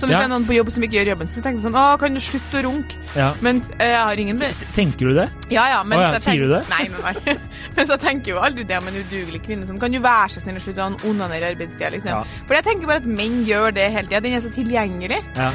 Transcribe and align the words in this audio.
Så 0.00 0.08
hvis 0.08 0.16
det 0.16 0.24
er 0.24 0.32
noen 0.32 0.46
på 0.48 0.54
jobb 0.56 0.70
som 0.72 0.84
ikke 0.86 0.96
gjør 0.96 1.10
jobben 1.12 1.28
sin, 1.28 1.36
så 1.36 1.44
tenker 1.44 1.60
jeg 1.60 1.66
sånn 1.68 1.76
Å, 1.76 1.84
kan 2.00 2.16
du 2.16 2.20
slutte 2.24 2.60
å 2.60 2.64
runke? 2.66 2.98
Ja. 3.14 3.30
Mens 3.44 3.68
jeg 3.76 3.94
har 4.00 4.22
ingen 4.24 4.40
S- 4.48 4.64
Tenker 4.74 5.10
du 5.12 5.14
det? 5.20 5.28
Ja, 5.52 5.66
ja, 5.74 5.80
men 5.84 5.98
Å 6.00 6.02
ja, 6.06 6.12
jeg 6.16 6.24
sier 6.26 6.46
du 6.46 6.54
det? 6.56 6.62
Nei, 6.72 6.88
nei, 6.94 7.14
nei. 7.26 7.36
mens 7.76 7.92
så 7.92 7.98
tenker 8.00 8.32
jeg 8.32 8.38
jo 8.38 8.42
aldri 8.48 8.64
det 8.66 8.80
om 8.80 8.88
en 8.90 9.00
udugelig 9.02 9.42
kvinne 9.44 9.68
som 9.68 9.78
kan 9.82 9.92
jo 9.94 10.00
være 10.04 10.32
så 10.34 10.42
snill 10.44 10.56
å 10.58 10.64
slutte 10.64 10.86
å 10.88 11.10
onanere 11.12 11.44
i 11.44 11.52
arbeidstida, 11.54 11.92
liksom. 11.94 12.14
Ja. 12.16 12.44
For 12.48 12.58
jeg 12.58 12.66
tenker 12.72 12.90
bare 12.90 13.04
at 13.04 13.10
menn 13.20 13.42
gjør 13.46 13.76
det 13.76 13.90
hele 13.94 14.08
tida. 14.08 14.24
Den 14.24 14.38
er 14.40 14.46
så 14.46 14.54
tilgjengelig. 14.56 15.20
Ja. 15.36 15.52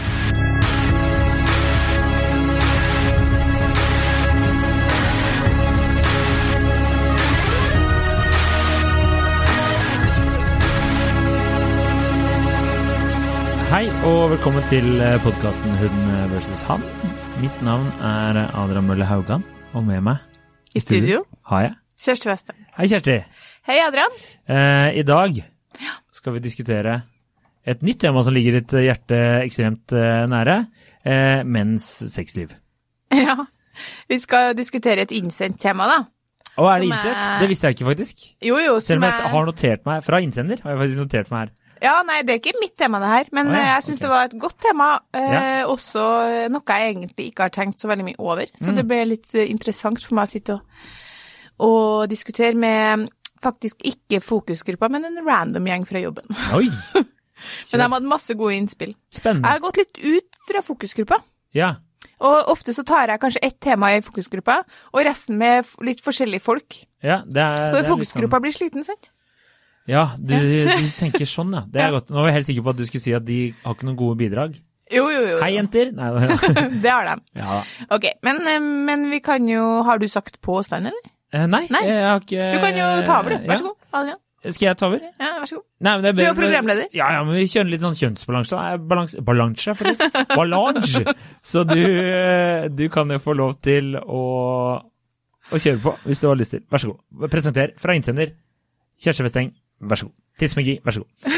Og 14.06 14.30
velkommen 14.34 14.64
til 14.70 14.86
podkasten 15.24 15.74
Hun 15.80 15.96
versus 16.32 16.62
han. 16.68 16.84
Mitt 17.42 17.58
navn 17.66 17.88
er 18.06 18.40
Adrian 18.58 18.86
Mølle 18.88 19.08
Haugan, 19.10 19.44
og 19.76 19.84
med 19.88 20.04
meg 20.06 20.76
I 20.76 20.82
studio. 20.84 21.24
har 21.50 21.62
jeg 21.68 21.74
Kjersti 22.06 22.30
Western. 22.30 22.58
Hei, 22.78 22.86
Kjersti. 22.92 23.16
Hei, 23.66 23.78
Adrian. 23.82 24.18
Eh, 24.48 25.00
I 25.00 25.04
dag 25.08 25.40
skal 26.14 26.36
vi 26.36 26.42
diskutere 26.44 27.00
et 27.66 27.82
nytt 27.82 28.00
tema 28.04 28.22
som 28.24 28.36
ligger 28.36 28.60
ditt 28.60 28.76
hjerte 28.86 29.18
ekstremt 29.42 29.96
eh, 29.98 30.26
nære. 30.30 30.58
Eh, 31.06 31.42
menns 31.44 31.88
sexliv. 32.14 32.54
Ja. 33.16 33.38
Vi 34.08 34.16
skal 34.24 34.54
diskutere 34.56 35.04
et 35.04 35.12
innsendt 35.12 35.58
tema, 35.60 35.84
da. 35.90 35.98
Å, 36.56 36.64
er 36.72 36.80
det 36.80 36.88
innsendt? 36.88 37.18
er- 37.20 37.42
Det 37.42 37.50
visste 37.52 37.68
jeg 37.68 37.76
ikke, 37.76 37.88
faktisk. 37.90 38.22
Jo, 38.44 38.56
jo, 38.62 38.78
Selv 38.80 39.02
om 39.02 39.08
jeg 39.10 39.18
er 39.20 39.32
har 39.34 39.46
notert 39.50 39.84
meg 39.88 40.04
fra 40.06 40.20
innsender. 40.24 40.62
har 40.64 40.72
jeg 40.76 40.80
faktisk 40.84 41.02
notert 41.04 41.32
meg 41.34 41.42
her. 41.44 41.52
Ja, 41.86 41.96
nei, 42.08 42.20
det 42.26 42.34
er 42.36 42.42
ikke 42.42 42.60
mitt 42.62 42.76
tema, 42.82 43.00
det 43.04 43.12
her. 43.14 43.30
Men 43.38 43.52
Å 43.54 43.56
ja, 43.56 43.62
eh, 43.62 43.72
jeg 43.76 43.86
syns 43.88 44.00
okay. 44.00 44.06
det 44.08 44.14
var 44.16 44.30
et 44.32 44.38
godt 44.42 44.60
tema. 44.66 44.90
Eh, 45.14 45.32
Ja. 45.36 45.44
Også 45.72 46.06
noe 46.52 46.66
jeg 46.80 46.92
egentlig 46.96 47.30
ikke 47.32 47.46
har 47.48 47.54
tenkt 47.56 47.80
så 47.84 47.90
veldig 47.92 48.06
mye 48.10 48.20
over. 48.20 48.50
Så 48.58 48.72
Mm. 48.72 48.76
det 48.80 48.88
ble 48.90 49.02
litt 49.14 49.34
eh, 49.36 49.50
interessant 49.52 50.02
for 50.04 50.16
meg 50.18 50.28
å 50.28 50.34
sitte 50.34 50.58
og, 50.58 50.62
og 51.60 52.10
diskutere 52.12 52.56
med 52.58 53.08
faktisk 53.46 53.84
ikke 53.86 54.22
fokusgruppa, 54.24 54.90
men 54.90 55.06
en 55.06 55.20
random 55.26 55.68
gjeng 55.70 55.86
fra 55.88 56.02
jobben. 56.02 56.26
Oi! 56.58 56.70
Men 57.70 57.82
de 57.82 57.88
hadde 57.92 58.08
masse 58.10 58.34
gode 58.34 58.56
innspill. 58.56 58.94
Spennende. 59.14 59.46
Jeg 59.46 59.60
har 59.60 59.60
gått 59.62 59.78
litt 59.78 59.98
ut 60.02 60.38
fra 60.48 60.62
fokusgruppa. 60.66 61.18
Ja. 61.54 61.74
Og 62.24 62.48
ofte 62.54 62.74
så 62.74 62.82
tar 62.88 63.12
jeg 63.12 63.20
kanskje 63.22 63.42
ett 63.44 63.58
tema 63.62 63.90
i 63.94 64.00
fokusgruppa, 64.02 64.62
og 64.96 65.04
resten 65.06 65.38
med 65.38 65.68
litt 65.84 66.00
forskjellige 66.02 66.42
folk. 66.42 66.78
ja, 67.04 67.20
det 67.28 67.44
er, 67.44 67.58
For 67.58 67.76
det 67.76 67.84
er 67.84 67.90
fokusgruppa 67.92 67.92
fokusgruppa 67.92 68.40
blir 68.46 68.56
sliten, 68.56 68.86
sant? 68.88 69.12
Ja, 69.90 70.06
du, 70.18 70.34
du 70.34 70.88
tenker 70.98 71.28
sånn, 71.30 71.52
ja. 71.54 71.62
Det 71.70 71.82
er 71.84 71.92
godt. 71.94 72.10
Nå 72.10 72.18
var 72.24 72.32
jeg 72.32 72.40
helt 72.40 72.48
sikker 72.48 72.64
på 72.66 72.74
at 72.74 72.80
du 72.80 72.86
skulle 72.90 73.04
si 73.04 73.14
at 73.14 73.26
de 73.28 73.40
har 73.64 73.76
ikke 73.78 73.86
noen 73.90 74.00
gode 74.00 74.18
bidrag. 74.18 74.56
Jo, 74.94 75.04
jo, 75.10 75.22
jo. 75.30 75.38
Hei, 75.42 75.52
jenter! 75.56 75.92
Nei, 75.98 76.10
ja. 76.30 76.38
det 76.82 76.92
har 76.92 77.08
de. 77.10 77.16
ja. 77.42 77.60
Ok, 77.94 78.06
men, 78.26 78.42
eh, 78.50 78.60
men 78.62 79.08
vi 79.10 79.18
kan 79.26 79.48
jo 79.50 79.64
Har 79.86 79.98
du 79.98 80.06
sagt 80.10 80.38
på 80.46 80.60
Stein 80.66 80.86
eller? 80.92 81.08
Eh, 81.34 81.48
nei, 81.50 81.64
Nei. 81.74 81.82
jeg 81.90 82.04
har 82.06 82.22
ikke 82.22 82.50
Du 82.54 82.60
kan 82.62 82.78
jo 82.78 82.90
ta 83.08 83.18
over, 83.24 83.34
du. 83.34 83.48
Vær 83.50 83.62
så 83.62 83.66
god. 83.72 83.78
Adrian. 83.98 84.20
Skal 84.46 84.68
jeg 84.68 84.78
ta 84.78 84.86
over? 84.92 85.02
Ja, 85.18 85.32
vær 85.42 85.50
så 85.50 85.58
god. 85.58 85.66
Nei, 85.88 85.94
men 85.96 86.06
det 86.06 86.12
er 86.12 86.18
Du 86.20 86.24
er 86.30 86.38
programleder. 86.38 86.90
Ja, 86.94 87.08
ja, 87.16 87.24
men 87.26 87.34
vi 87.40 87.48
kjører 87.50 87.72
litt 87.74 87.82
sånn 87.86 87.98
kjønnsbalanse. 87.98 88.60
Nei, 88.62 88.76
Balanse, 88.94 89.24
balanse 89.26 89.74
faktisk. 89.80 90.20
Balanse. 90.36 91.02
Så 91.42 91.66
du, 91.66 91.82
eh, 91.82 92.68
du 92.70 92.86
kan 92.94 93.10
jo 93.10 93.18
få 93.26 93.34
lov 93.42 93.56
til 93.66 93.98
å, 93.98 94.24
å 95.50 95.62
kjøre 95.66 95.82
på 95.82 95.96
hvis 96.06 96.22
du 96.22 96.30
har 96.30 96.38
lyst 96.38 96.54
til. 96.60 96.62
Vær 96.70 96.84
så 96.86 96.94
god. 96.94 97.30
Presenter 97.34 97.74
fra 97.82 97.98
innsender. 97.98 98.36
Kjersti 99.02 99.26
Westeng, 99.26 99.50
vær 99.82 100.02
så 100.02 100.10
god. 100.10 100.16
Tidsmagi, 100.40 100.80
vær 100.86 100.92
så 100.98 101.04
god. 101.04 101.32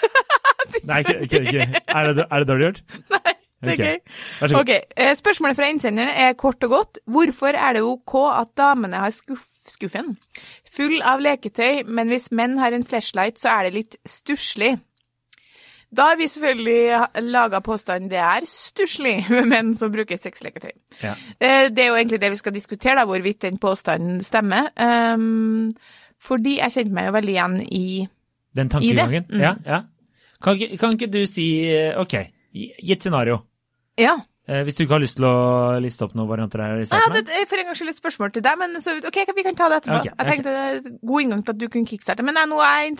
Nei, 0.88 0.98
ikke, 1.04 1.18
ikke, 1.26 1.40
ikke. 1.40 1.82
Er, 1.88 2.12
det, 2.16 2.24
er 2.30 2.38
det 2.42 2.48
dårlig 2.48 2.66
gjort? 2.68 2.82
Nei, 3.10 3.34
det 3.64 3.72
er 3.74 3.80
gøy. 3.84 3.96
Vær 4.40 4.46
så 4.52 4.54
god. 4.56 4.60
Ok, 4.62 4.70
eh, 4.96 5.14
Spørsmålet 5.18 5.56
fra 5.58 5.68
innsenderen 5.70 6.12
er 6.26 6.32
kort 6.40 6.64
og 6.64 6.70
godt. 6.76 6.98
Hvorfor 7.06 7.52
er 7.58 7.76
det 7.76 7.82
ok 7.86 8.14
at 8.32 8.52
damene 8.56 9.02
har 9.02 9.10
skuff, 9.14 9.44
skuffen 9.68 10.16
full 10.76 11.00
av 11.02 11.20
leketøy, 11.22 11.82
men 11.90 12.10
hvis 12.12 12.30
menn 12.36 12.58
har 12.60 12.72
en 12.76 12.86
flashlight, 12.86 13.40
så 13.42 13.50
er 13.56 13.66
det 13.68 13.74
litt 13.74 13.96
stusslig? 14.08 14.76
Da 15.90 16.12
har 16.12 16.18
vi 16.20 16.28
selvfølgelig 16.30 17.22
laga 17.34 17.58
påstanden 17.66 18.10
det 18.12 18.20
er 18.22 18.44
stusslig 18.46 19.24
med 19.34 19.48
menn 19.50 19.72
som 19.78 19.90
bruker 19.90 20.20
sexleketøy. 20.22 20.70
Ja. 21.02 21.16
Eh, 21.42 21.66
Det 21.74 21.82
er 21.84 21.88
jo 21.90 21.96
egentlig 21.98 22.20
det 22.22 22.30
vi 22.30 22.38
skal 22.38 22.54
diskutere, 22.54 22.94
da, 23.00 23.06
hvorvidt 23.10 23.42
den 23.42 23.58
påstanden 23.58 24.22
stemmer. 24.22 24.70
Um, 24.78 25.72
fordi 26.20 26.56
jeg 26.58 26.74
kjente 26.76 26.92
meg 26.96 27.06
jo 27.10 27.12
veldig 27.18 27.34
igjen 27.36 27.60
i 27.72 28.08
Den 28.54 28.68
tankegangen. 28.72 29.24
Mm. 29.30 29.40
Ja, 29.40 29.54
ja. 29.66 29.82
Kan, 30.42 30.58
kan 30.80 30.92
ikke 30.96 31.10
du 31.12 31.22
si 31.28 31.46
eh, 31.68 31.94
OK, 32.00 32.14
gi 32.52 32.72
gi 32.80 32.92
et 32.96 33.02
scenario. 33.04 33.42
Ja. 34.00 34.18
Eh, 34.50 34.64
hvis 34.66 34.74
du 34.74 34.82
ikke 34.82 34.96
har 34.96 35.02
lyst 35.04 35.18
til 35.20 35.26
å 35.28 35.76
liste 35.84 36.02
opp 36.02 36.14
noen 36.18 36.26
varianter 36.26 36.58
her 36.64 36.80
i 36.80 36.86
starten? 36.88 37.12
hadde 37.14 37.28
et- 37.30 37.46
for 37.48 37.60
en 37.60 37.66
gangs 37.68 37.78
skyld 37.78 37.90
et 37.92 37.98
spørsmål 38.00 38.32
til 38.34 38.42
deg, 38.42 38.56
men 38.58 38.74
så, 38.82 38.96
ok, 39.06 39.18
vi 39.36 39.44
kan 39.46 39.54
ta 39.54 39.68
det 39.68 39.82
etterpå. 39.82 39.98
Okay, 40.00 40.12
Jeg 40.18 40.26
tenkte 40.26 40.50
det 40.50 40.62
er 40.64 40.78
et 40.80 41.00
god 41.06 41.20
inngang 41.22 41.44
til 41.44 41.52
at 41.54 41.58
du 41.60 41.68
kunne 41.68 41.86
kickstarte, 41.86 42.24
men 42.26 42.34
jeg, 42.40 42.48
nå 42.50 42.58
er 42.58 42.80
jeg 42.80 42.90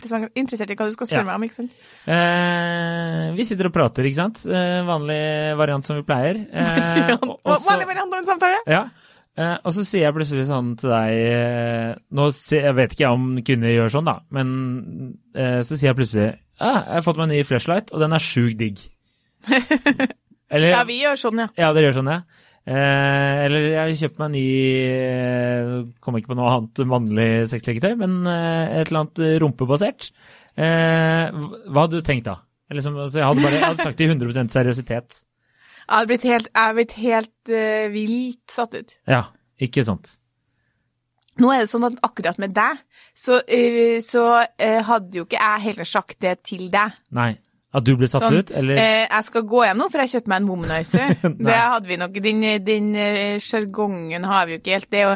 interessert 0.45 0.71
i 0.71 0.77
hva 0.79 0.87
du 0.87 0.93
skal 0.95 1.07
spørre 1.11 1.25
Ja. 1.25 1.27
meg 1.27 1.35
om. 1.35 1.43
ikke 1.49 1.59
sant? 1.59 1.73
Eh, 2.07 3.33
vi 3.37 3.45
sitter 3.49 3.67
og 3.71 3.75
prater, 3.75 4.07
ikke 4.07 4.21
sant? 4.21 4.43
Eh, 4.47 4.81
vanlig 4.87 5.21
variant 5.59 5.87
som 5.87 5.97
vi 5.99 6.05
pleier. 6.07 6.41
Eh, 6.53 7.17
og- 7.17 7.41
og 7.45 7.57
Vanlig 7.67 7.87
variant 7.89 8.13
av 8.13 8.19
en 8.21 8.27
samtale? 8.35 8.61
ja. 8.69 8.85
Eh, 9.39 9.57
og 9.63 9.75
så 9.75 9.85
sier 9.87 10.09
jeg 10.09 10.15
plutselig 10.17 10.49
sånn 10.49 10.73
til 10.81 10.91
deg 10.91 11.13
eh, 11.23 11.91
Nå 12.19 12.25
sier, 12.35 12.65
jeg 12.67 12.77
vet 12.81 12.95
ikke 12.97 13.05
jeg 13.05 13.15
om 13.15 13.29
kvinner 13.47 13.71
gjør 13.71 13.93
sånn, 13.95 14.09
da, 14.11 14.17
men 14.35 14.49
eh, 15.39 15.61
så 15.63 15.77
sier 15.77 15.93
jeg 15.93 15.99
plutselig 16.01 16.27
ah, 16.59 16.81
jeg 16.83 16.97
har 16.97 17.05
fått 17.07 17.21
meg 17.21 17.29
en 17.29 17.35
ny 17.37 17.45
flashlight, 17.47 17.93
og 17.95 18.03
den 18.03 18.17
er 18.17 18.25
sjukt 18.25 18.59
digg. 18.61 18.83
Eller, 20.51 20.73
Ja, 20.75 20.83
vi 20.89 20.99
gjør 20.99 21.21
sånn, 21.23 21.45
ja. 21.45 21.47
Ja, 21.63 21.71
dere 21.77 21.89
gjør 21.89 22.01
sånn, 22.01 22.11
ja. 22.11 22.47
Eh, 22.71 23.37
eller 23.47 23.63
jeg 23.71 23.79
har 23.79 23.95
kjøpt 24.03 24.19
meg 24.21 24.27
en 24.27 24.35
ny 24.37 24.49
eh, 24.85 25.71
Kommer 26.05 26.21
ikke 26.21 26.35
på 26.35 26.37
noe 26.37 26.51
annet 26.53 26.83
mannlig 26.91 27.29
sexleketøy, 27.49 27.95
men 28.03 28.19
et 28.29 28.91
eller 28.91 29.01
annet 29.01 29.23
rumpebasert. 29.41 30.11
Eh, 30.61 31.41
hva 31.71 31.87
hadde 31.87 32.03
du 32.03 32.05
tenkt 32.05 32.29
da? 32.29 32.37
Eller 32.71 32.85
som, 32.85 32.99
altså, 33.01 33.23
jeg, 33.23 33.27
hadde 33.31 33.47
bare, 33.47 33.57
jeg 33.57 33.65
hadde 33.65 33.87
sagt 33.87 33.99
det 33.99 34.07
i 34.07 34.13
100% 34.13 34.55
seriøsitet. 34.55 35.23
Jeg 35.91 36.05
er 36.05 36.07
blitt 36.07 36.25
helt, 36.29 36.49
er 36.55 36.75
blitt 36.77 36.97
helt 37.03 37.51
uh, 37.51 37.87
vilt 37.91 38.55
satt 38.55 38.77
ut. 38.79 38.93
Ja, 39.11 39.25
ikke 39.59 39.83
sant? 39.87 40.13
Nå 41.41 41.51
er 41.51 41.65
det 41.65 41.71
sånn 41.73 41.89
at 41.89 41.97
akkurat 42.07 42.39
med 42.43 42.55
deg, 42.55 42.79
så, 43.19 43.41
uh, 43.43 43.97
så 44.07 44.25
uh, 44.47 44.81
hadde 44.87 45.19
jo 45.19 45.27
ikke 45.27 45.41
jeg 45.41 45.65
heller 45.67 45.89
sagt 45.89 46.21
det 46.23 46.37
til 46.47 46.69
deg. 46.71 46.95
Nei. 47.17 47.33
At 47.73 47.85
du 47.87 47.93
ble 47.95 48.09
satt 48.11 48.25
Sånn, 48.27 48.35
ut, 48.41 48.51
eller? 48.51 48.81
Eh, 48.83 49.05
jeg 49.07 49.25
skal 49.29 49.45
gå 49.47 49.61
hjem 49.63 49.79
nå, 49.79 49.87
for 49.93 50.03
jeg 50.03 50.11
kjøpte 50.17 50.31
meg 50.33 50.41
en 50.43 50.49
womanizer. 50.51 51.13
Det 51.47 51.55
hadde 51.55 51.87
vi 51.87 51.99
nok. 52.01 52.17
Den, 52.25 52.89
eh, 52.99 53.37
sjargongen 53.39 54.25
har 54.27 54.49
vi 54.49 54.57
jo 54.57 54.59
ikke 54.59 54.73
helt. 54.75 54.89
Det 54.91 54.99
er 54.99 55.05
jo 55.07 55.13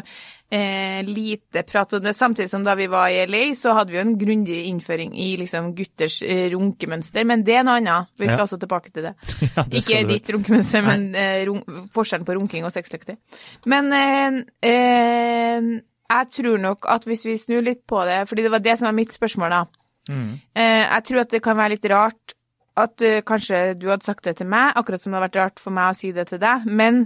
eh, 0.55 1.01
lite 1.03 1.65
prat 1.67 1.97
om 1.97 2.05
det. 2.05 2.13
Samtidig 2.15 2.47
som 2.53 2.63
da 2.63 2.77
vi 2.79 2.87
var 2.87 3.09
i 3.11 3.25
LA, 3.27 3.41
så 3.59 3.73
hadde 3.75 3.91
vi 3.91 3.97
jo 3.99 4.05
en 4.05 4.15
grundig 4.21 4.61
innføring 4.69 5.11
i 5.19 5.33
liksom 5.41 5.73
gutters 5.75 6.21
eh, 6.23 6.45
runkemønster. 6.53 7.27
Men 7.27 7.43
det 7.43 7.57
er 7.59 7.65
noe 7.67 7.81
annet. 7.81 8.13
Vi 8.15 8.29
skal 8.29 8.39
Ja. 8.39 8.45
også 8.47 8.61
tilbake 8.63 8.93
til 8.95 9.09
det. 9.09 9.13
ja, 9.57 9.65
det 9.67 9.81
Ikke 9.83 10.05
ditt 10.13 10.31
runkemønster, 10.37 10.85
men 10.87 11.09
eh, 11.11 11.41
run 11.49 11.59
forskjellen 11.91 12.23
på 12.29 12.37
runking 12.39 12.63
og 12.63 12.71
sexlykter. 12.71 13.19
Men 13.67 13.91
eh, 13.99 14.39
eh, 14.71 15.67
jeg 16.07 16.31
tror 16.39 16.57
nok 16.61 16.87
at 16.87 17.03
hvis 17.09 17.25
vi 17.27 17.35
snur 17.41 17.65
litt 17.67 17.83
på 17.89 17.99
det, 18.07 18.21
fordi 18.29 18.47
det 18.47 18.51
var 18.55 18.63
det 18.63 18.77
som 18.79 18.87
var 18.87 18.95
mitt 18.95 19.11
spørsmål, 19.11 19.49
da. 19.59 19.65
Mm. 20.05 20.33
Jeg 20.53 21.03
tror 21.07 21.23
at 21.23 21.31
det 21.33 21.39
kan 21.41 21.57
være 21.57 21.73
litt 21.73 21.85
rart 21.89 22.35
at 22.79 23.01
uh, 23.05 23.21
kanskje 23.27 23.61
du 23.79 23.89
hadde 23.91 24.07
sagt 24.07 24.27
det 24.27 24.37
til 24.39 24.49
meg, 24.51 24.73
akkurat 24.75 25.03
som 25.03 25.13
det 25.13 25.19
hadde 25.19 25.29
vært 25.29 25.41
rart 25.41 25.63
for 25.63 25.75
meg 25.75 25.91
å 25.91 25.97
si 25.97 26.11
det 26.15 26.27
til 26.31 26.41
deg, 26.43 26.67
men 26.67 27.05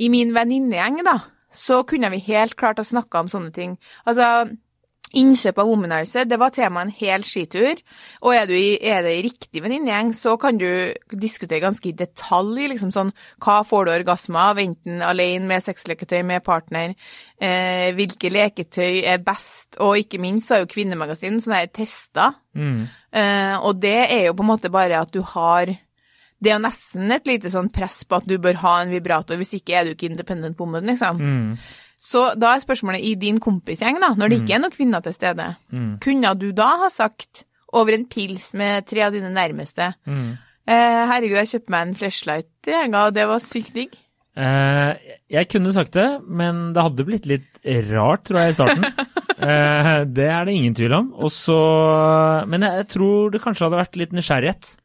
i 0.00 0.08
min 0.12 0.32
venninnegjeng, 0.34 1.02
da, 1.06 1.18
så 1.52 1.82
kunne 1.88 2.10
vi 2.14 2.22
helt 2.30 2.56
klart 2.60 2.80
ha 2.80 2.86
snakka 2.86 3.24
om 3.24 3.30
sånne 3.32 3.52
ting. 3.54 3.76
Altså, 4.08 4.48
innkjøp 5.18 5.58
av 5.60 5.68
womanizer, 5.68 6.26
det 6.28 6.38
var 6.40 6.54
tema 6.54 6.82
en 6.84 6.92
hel 6.92 7.24
skitur, 7.26 7.80
og 8.22 8.34
er, 8.34 8.46
du 8.48 8.54
i, 8.56 8.78
er 8.80 9.02
det 9.04 9.14
i 9.18 9.24
riktig 9.26 9.62
venninnegjeng, 9.64 10.12
så 10.16 10.36
kan 10.40 10.60
du 10.60 10.66
diskutere 11.12 11.62
ganske 11.62 11.90
i 11.90 11.96
detalj, 11.96 12.68
liksom 12.72 12.92
sånn, 12.94 13.12
hva 13.44 13.58
får 13.68 13.86
du 13.88 13.94
orgasme 13.96 14.40
av, 14.40 14.60
enten 14.62 15.04
alene, 15.04 15.48
med 15.50 15.64
sexleketøy, 15.64 16.22
med 16.28 16.44
partner, 16.46 16.94
eh, 17.42 17.90
hvilke 17.96 18.32
leketøy 18.32 19.02
er 19.04 19.24
best, 19.24 19.76
og 19.80 20.00
ikke 20.00 20.20
minst 20.22 20.48
så 20.48 20.56
er 20.56 20.64
jo 20.64 20.72
Kvinnemagasin 20.72 21.40
sånne 21.42 21.64
her 21.64 21.74
tester, 21.74 22.38
Mm. 22.52 22.84
Eh, 23.12 23.54
og 23.64 23.78
det 23.80 23.96
er 24.12 24.26
jo 24.26 24.34
på 24.36 24.44
en 24.44 24.50
måte 24.50 24.68
bare 24.72 24.98
at 25.00 25.12
du 25.12 25.22
har 25.24 25.70
Det 26.42 26.50
er 26.50 26.56
jo 26.56 26.64
nesten 26.64 27.12
et 27.14 27.28
lite 27.28 27.52
sånn 27.52 27.68
press 27.72 28.00
på 28.04 28.18
at 28.18 28.26
du 28.26 28.34
bør 28.42 28.56
ha 28.64 28.72
en 28.82 28.90
vibrator, 28.90 29.38
hvis 29.38 29.54
ikke 29.60 29.76
er 29.78 29.84
du 29.84 29.92
ikke 29.92 30.08
independent 30.08 30.58
woman, 30.58 30.88
liksom. 30.90 31.20
Mm. 31.22 31.52
Så 32.02 32.32
da 32.40 32.56
er 32.56 32.62
spørsmålet 32.64 33.04
i 33.06 33.14
din 33.14 33.36
kompisgjeng, 33.42 34.00
da, 34.02 34.08
når 34.18 34.32
det 34.32 34.38
ikke 34.42 34.54
er 34.56 34.62
noen 34.64 34.74
kvinner 34.74 35.02
til 35.04 35.14
stede, 35.14 35.44
Mm. 35.72 36.00
kunne 36.02 36.32
du 36.38 36.48
da 36.52 36.70
ha 36.82 36.88
sagt 36.90 37.44
over 37.72 37.94
en 37.94 38.06
pils 38.10 38.52
med 38.58 38.86
tre 38.90 39.04
av 39.06 39.12
dine 39.14 39.30
nærmeste 39.32 39.92
Mm. 40.06 40.32
eh, 40.66 41.06
Herregud, 41.06 41.38
jeg 41.38 41.52
kjøpte 41.52 41.70
meg 41.70 41.86
en 41.88 41.94
flashlight 41.94 42.66
i 42.66 42.72
helga, 42.74 43.06
og 43.06 43.14
det 43.14 43.26
var 43.30 43.38
sykt 43.38 43.72
digg. 43.74 43.94
Eh, 44.36 44.94
jeg 45.30 45.48
kunne 45.48 45.72
sagt 45.72 45.92
det, 45.92 46.08
men 46.26 46.72
det 46.72 46.82
hadde 46.82 47.04
blitt 47.06 47.26
litt 47.26 47.60
rart, 47.92 48.24
tror 48.24 48.38
jeg, 48.40 48.48
i 48.48 48.58
starten. 48.58 48.84
Eh, 49.42 50.04
det 50.06 50.28
er 50.30 50.44
det 50.46 50.52
ingen 50.54 50.74
tvil 50.74 50.92
om. 50.94 51.08
Også, 51.18 51.54
men 52.46 52.60
Men 52.60 52.76
jeg 52.78 52.86
tror 52.92 53.30
det 53.32 53.40
kanskje 53.42 53.64
hadde 53.66 53.80
vært 53.80 53.96
litt 53.98 54.12
nysgjerrighet. 54.14 54.76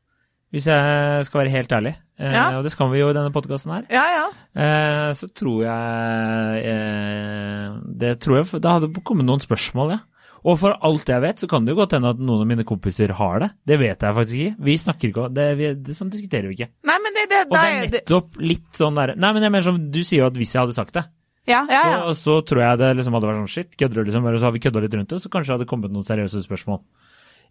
hvis 0.52 0.66
jeg 0.66 1.26
skal 1.28 1.42
være 1.44 1.52
helt 1.52 1.70
ærlig. 1.76 1.96
Eh, 2.20 2.34
Ja. 2.34 2.58
Og 2.58 2.64
det 2.66 2.72
skal 2.74 2.90
vi 2.92 3.00
jo 3.00 3.10
i 3.12 3.14
denne 3.14 3.32
podkasten 3.34 3.74
her. 3.76 3.84
Ja, 3.94 4.06
ja. 4.16 4.28
Eh, 4.58 5.12
så 5.14 5.28
tror 5.38 5.64
jeg 5.68 6.64
eh, 6.66 7.76
Det 7.86 8.16
tror 8.24 8.40
jeg 8.42 8.62
Det 8.62 8.72
hadde 8.72 9.04
kommet 9.06 9.28
noen 9.28 9.44
spørsmål, 9.44 9.92
ja. 9.98 10.00
Og 10.48 10.56
for 10.62 10.78
alt 10.86 11.10
jeg 11.10 11.20
vet, 11.22 11.42
så 11.42 11.48
kan 11.50 11.66
det 11.66 11.74
jo 11.74 11.80
godt 11.82 11.96
hende 11.98 12.12
at 12.14 12.20
noen 12.22 12.44
av 12.46 12.48
mine 12.48 12.64
kompiser 12.64 13.12
har 13.18 13.40
det. 13.42 13.50
Det 13.68 13.78
vet 13.82 14.04
jeg 14.06 14.16
faktisk 14.16 14.38
ikke. 14.44 14.56
Vi 14.64 14.76
snakker 14.80 15.10
ikke 15.10 15.24
om 15.26 15.34
det, 15.34 15.48
vi, 15.60 15.70
det 15.76 15.96
Sånn 15.98 16.12
diskuterer 16.14 16.48
vi 16.48 16.56
ikke. 16.60 16.70
Nei, 16.88 16.98
men 17.04 17.18
det, 17.18 17.26
det, 17.34 17.42
Og 17.50 17.56
det 17.58 17.64
er 17.68 17.90
nettopp 17.98 18.38
litt 18.40 18.70
sånn 18.78 18.96
der 18.98 19.16
Nei, 19.18 19.32
men 19.36 19.44
jeg 19.48 19.52
mener 19.58 19.66
som 19.66 19.80
Du 19.92 20.00
sier 20.06 20.22
jo 20.24 20.30
at 20.30 20.38
hvis 20.40 20.54
jeg 20.56 20.62
hadde 20.64 20.78
sagt 20.78 20.94
det, 20.96 21.04
Ja, 21.50 21.66
ja, 21.70 21.82
ja. 21.92 22.00
Så, 22.14 22.22
så 22.22 22.38
tror 22.48 22.64
jeg 22.64 22.80
det 22.84 22.94
liksom 23.00 23.18
hadde 23.18 23.30
vært 23.32 23.42
sånn 23.44 23.54
shit, 23.58 23.76
kødder 23.80 24.02
du 24.02 24.10
liksom? 24.10 24.26
Eller 24.30 24.40
så 24.42 24.48
har 24.50 24.56
vi 24.56 24.64
kødda 24.64 24.84
litt 24.86 24.98
rundt 24.98 25.14
det, 25.14 25.20
så 25.26 25.30
kanskje 25.34 25.52
det 25.52 25.58
hadde 25.60 25.70
kommet 25.74 25.94
noen 25.96 26.06
seriøse 26.08 26.42
spørsmål. 26.46 26.82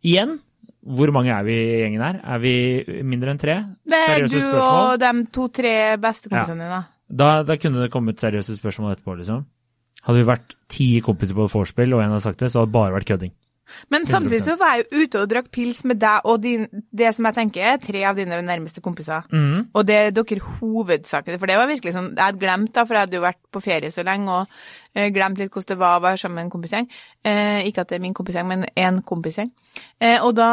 Igjen, 0.06 0.38
hvor 0.86 1.10
mange 1.14 1.32
er 1.34 1.46
vi 1.46 1.56
i 1.56 1.80
gjengen 1.82 2.04
her? 2.04 2.20
Er 2.22 2.42
vi 2.42 2.54
mindre 3.06 3.34
enn 3.34 3.40
tre? 3.42 3.56
Det 3.86 4.02
er 4.06 4.26
du 4.26 4.30
spørsmål? 4.30 4.92
og 4.92 5.02
de 5.02 5.12
to-tre 5.34 5.74
beste 6.02 6.30
kompisene 6.30 6.62
dine, 6.62 6.78
da. 6.78 6.82
Da, 7.06 7.30
da 7.46 7.56
kunne 7.60 7.82
det 7.82 7.92
kommet 7.92 8.22
seriøse 8.22 8.58
spørsmål 8.58 8.94
etterpå, 8.96 9.16
liksom. 9.18 9.44
Hadde 10.06 10.22
vi 10.22 10.28
vært 10.28 10.54
ti 10.70 10.86
kompiser 11.02 11.38
på 11.38 11.48
et 11.48 11.54
vorspiel, 11.54 11.94
og 11.96 12.02
en 12.02 12.14
hadde 12.14 12.24
sagt 12.26 12.42
det, 12.42 12.52
så 12.52 12.62
hadde 12.62 12.70
det 12.70 12.78
bare 12.78 12.94
vært 12.94 13.10
kødding. 13.10 13.34
Men 13.90 14.06
samtidig 14.06 14.44
så 14.44 14.54
var 14.60 14.76
jeg 14.76 14.84
jo 14.86 15.02
ute 15.02 15.20
og 15.22 15.30
drakk 15.30 15.48
pils 15.54 15.80
med 15.88 15.98
deg 15.98 16.28
og 16.30 16.38
din, 16.44 16.66
det 16.94 17.10
som 17.16 17.26
jeg 17.26 17.36
tenker 17.38 17.66
er 17.72 17.80
tre 17.82 18.04
av 18.06 18.18
dine 18.18 18.38
nærmeste 18.46 18.82
kompiser. 18.84 19.26
Mm. 19.32 19.66
Og 19.74 19.86
det 19.88 19.96
er 19.98 20.14
dere 20.14 20.52
hovedsakene. 20.60 21.38
For 21.42 21.50
det 21.50 21.58
var 21.58 21.70
virkelig 21.70 21.96
sånn 21.96 22.12
Jeg 22.12 22.22
hadde 22.22 22.42
glemt, 22.42 22.72
da, 22.76 22.84
for 22.86 22.96
jeg 22.96 23.08
hadde 23.08 23.18
jo 23.18 23.24
vært 23.26 23.40
på 23.50 23.62
ferie 23.64 23.90
så 23.90 24.06
lenge 24.06 24.38
og 24.40 24.54
glemt 25.14 25.40
litt 25.40 25.52
hvordan 25.52 25.70
det 25.72 25.78
var 25.80 25.98
å 25.98 26.04
være 26.04 26.20
sammen 26.22 26.40
med 26.40 26.46
en 26.46 26.52
kompisgjeng. 26.54 26.88
Eh, 27.26 27.68
ikke 27.68 27.84
at 27.84 27.92
det 27.92 27.98
er 27.98 28.04
min 28.04 28.16
kompisgjeng, 28.16 28.48
men 28.48 28.66
én 28.72 29.02
kompisgjeng. 29.06 29.52
Eh, 30.00 30.18
og, 30.18 30.32
da, 30.38 30.50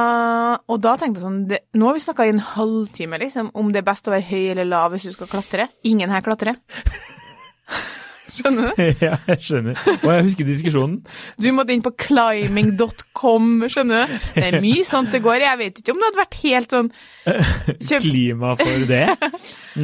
og 0.68 0.82
da 0.84 0.98
tenkte 1.00 1.22
jeg 1.22 1.24
sånn 1.24 1.42
det, 1.48 1.62
Nå 1.80 1.88
har 1.88 1.96
vi 1.96 2.04
snakka 2.04 2.26
i 2.28 2.34
en 2.34 2.44
halvtime 2.44 3.22
liksom, 3.22 3.54
om 3.56 3.72
det 3.72 3.80
er 3.84 3.88
best 3.88 4.10
å 4.10 4.16
være 4.16 4.28
høy 4.28 4.52
eller 4.52 4.68
lav 4.68 4.94
hvis 4.94 5.08
du 5.08 5.14
skal 5.16 5.32
klatre. 5.32 5.70
Ingen 5.88 6.12
her 6.12 6.26
klatrer. 6.26 6.60
Skjønner 8.34 8.72
du? 8.74 8.84
ja, 9.06 9.18
jeg 9.30 9.42
skjønner. 9.46 9.82
Og 10.00 10.08
jeg 10.10 10.26
husker 10.28 10.48
diskusjonen. 10.48 10.96
Du 11.42 11.50
måtte 11.54 11.76
inn 11.76 11.84
på 11.86 11.94
climbing.com, 12.06 13.52
skjønner 13.70 14.10
du. 14.10 14.16
Det 14.34 14.46
er 14.48 14.58
mye 14.64 14.86
sånt 14.90 15.14
det 15.14 15.22
går. 15.26 15.46
Jeg 15.46 15.60
vet 15.62 15.82
ikke 15.82 15.94
om 15.94 16.02
det 16.02 16.10
hadde 16.10 16.22
vært 16.24 16.40
helt 16.42 16.74
sånn 16.74 16.90
Kjøp 17.90 18.08
Klima 18.08 18.56
for 18.60 18.88
det? 18.90 19.06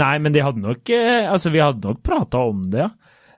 Nei, 0.01 0.15
men 0.23 0.35
de 0.35 0.43
hadde 0.43 0.63
nok 0.63 0.91
eh, 0.95 1.29
Altså, 1.29 1.53
vi 1.53 1.61
hadde 1.63 1.85
nok 1.85 2.01
prata 2.05 2.41
om 2.49 2.65
det, 2.73 2.87
ja. 2.87 2.89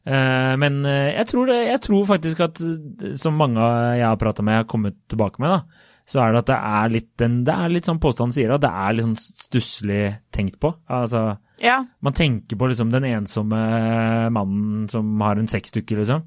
Eh, 0.05 0.55
Men 0.57 0.85
eh, 0.85 1.13
jeg 1.17 1.27
tror, 1.29 1.45
det, 1.51 1.59
jeg 1.67 1.81
tror 1.85 2.05
faktisk 2.09 2.39
at, 2.47 2.61
eh, 2.61 3.13
som 3.21 3.35
mange 3.37 3.61
jeg 3.99 4.05
har 4.07 4.17
prata 4.17 4.41
med, 4.43 4.55
har 4.63 4.69
kommet 4.69 4.95
tilbake 5.11 5.39
med, 5.43 5.49
da, 5.49 5.87
så 6.11 6.23
er 6.23 6.31
det 6.33 6.39
at 6.41 6.49
det 6.49 6.57
er 6.57 6.89
litt 6.95 7.09
den, 7.21 7.43
Det 7.45 7.53
er 7.53 7.69
litt 7.69 7.85
sånn 7.85 7.99
påstanden 8.01 8.33
sier, 8.33 8.51
at 8.55 8.63
det 8.65 8.71
er 8.73 8.93
litt 8.97 9.05
sånn 9.05 9.19
stusslig 9.21 10.03
tenkt 10.33 10.57
på. 10.59 10.73
Altså, 10.89 11.37
Ja. 11.61 11.85
man 12.01 12.13
tenker 12.13 12.57
på 12.57 12.67
liksom 12.71 12.89
den 12.91 13.03
ensomme 13.05 13.61
mannen 14.33 14.89
som 14.89 15.21
har 15.21 15.37
en 15.37 15.47
sexdukke, 15.47 15.95
liksom. 16.01 16.23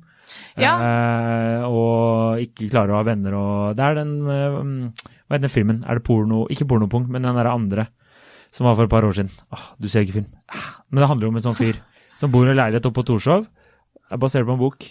Ja. 0.56 0.76
Eh, 0.80 1.64
og 1.66 2.38
ikke 2.40 2.70
klarer 2.70 2.94
å 2.94 2.96
ha 2.96 3.02
venner 3.04 3.34
og 3.36 3.76
Det 3.76 3.84
er 3.84 3.94
den 3.98 4.14
Hva 4.24 5.34
heter 5.36 5.42
den 5.44 5.52
filmen? 5.52 5.82
Er 5.86 5.98
det 5.98 6.02
porno 6.06 6.46
Ikke 6.50 6.64
pornopung, 6.66 7.04
men 7.12 7.22
den 7.22 7.36
derre 7.36 7.52
andre 7.52 7.86
som 8.54 8.64
var 8.66 8.74
for 8.76 8.84
et 8.86 8.90
par 8.90 9.02
år 9.02 9.12
siden. 9.12 9.30
Åh, 9.52 9.64
du 9.82 9.88
ser 9.88 10.04
ikke 10.06 10.12
film. 10.20 10.26
Ah, 10.48 10.78
Men 10.90 11.00
det 11.02 11.08
handler 11.10 11.26
jo 11.26 11.30
om 11.32 11.36
en 11.36 11.42
sånn 11.42 11.56
fyr 11.58 11.74
som 12.16 12.30
bor 12.30 12.46
i 12.46 12.50
en 12.52 12.56
leilighet 12.56 12.86
oppe 12.86 13.02
på 13.02 13.06
Torshov. 13.08 13.48
Er 14.12 14.20
basert 14.20 14.46
på 14.46 14.54
en 14.56 14.60
bok. 14.60 14.86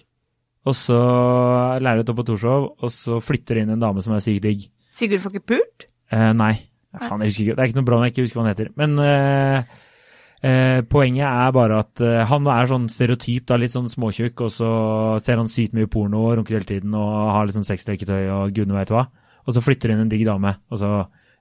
Og 0.64 0.76
så 0.78 0.98
er 0.98 1.84
leilighet 1.84 2.12
opp 2.14 2.22
på 2.22 2.28
Torshov, 2.30 2.70
og 2.80 2.92
så 2.94 3.20
flytter 3.24 3.60
inn 3.60 3.74
en 3.74 3.82
dame 3.82 4.04
som 4.04 4.16
er 4.16 4.24
sykt 4.24 4.46
digg. 4.46 4.70
Sigurd 4.96 5.24
får 5.24 5.36
ikke 5.36 5.50
pult? 5.56 5.88
Eh, 6.14 6.30
nei. 6.38 6.54
Faen, 6.94 7.24
jeg 7.24 7.32
husker 7.32 7.44
ikke. 7.48 7.56
Det 7.58 7.64
er 7.64 7.72
ikke 7.72 7.80
noe 7.80 7.88
bra 7.88 7.98
når 7.98 8.08
jeg 8.08 8.14
ikke 8.14 8.26
husker 8.28 8.40
hva 8.40 8.46
han 8.46 8.54
heter. 8.54 8.70
Men 8.80 8.94
eh, 9.02 9.76
eh, 10.46 10.80
poenget 10.88 11.26
er 11.28 11.56
bare 11.58 11.82
at 11.84 12.04
eh, 12.06 12.22
han 12.30 12.50
er 12.54 12.70
sånn 12.70 12.88
stereotyp, 12.94 13.48
da, 13.50 13.58
litt 13.60 13.74
sånn 13.74 13.92
småtjukk, 13.92 14.46
og 14.46 14.54
så 14.54 14.72
ser 15.26 15.42
han 15.42 15.52
sykt 15.52 15.76
mye 15.78 15.90
porno 15.92 16.24
og 16.30 16.38
runker 16.40 16.60
hele 16.60 16.70
tiden 16.70 16.96
og 16.96 17.14
har 17.34 17.50
liksom 17.50 17.66
sexleketøy 17.68 18.22
og 18.22 18.54
gudene 18.56 18.78
veit 18.78 18.94
hva. 18.94 19.08
Og 19.44 19.58
så 19.58 19.64
flytter 19.66 19.92
inn 19.92 20.06
en 20.06 20.12
digg 20.12 20.24
dame, 20.30 20.56
og 20.72 20.80
så 20.80 20.94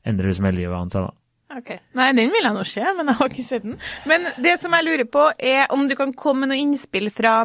endrer 0.08 0.32
liksom 0.32 0.48
hele 0.48 0.64
livet 0.64 0.78
hans 0.80 0.96
seg, 0.96 1.06
da. 1.06 1.21
Ok. 1.58 1.74
Nei, 1.98 2.08
den 2.16 2.32
vil 2.32 2.46
jeg 2.46 2.56
nå 2.56 2.64
se, 2.68 2.84
men 2.96 3.10
jeg 3.10 3.18
har 3.18 3.30
ikke 3.30 3.44
sett 3.44 3.66
den. 3.66 3.78
Men 4.08 4.26
det 4.42 4.56
som 4.62 4.74
jeg 4.76 4.86
lurer 4.86 5.08
på, 5.10 5.28
er 5.36 5.72
om 5.74 5.86
du 5.88 5.96
kan 5.98 6.14
komme 6.16 6.46
med 6.46 6.52
noe 6.54 6.62
innspill 6.62 7.10
fra 7.14 7.42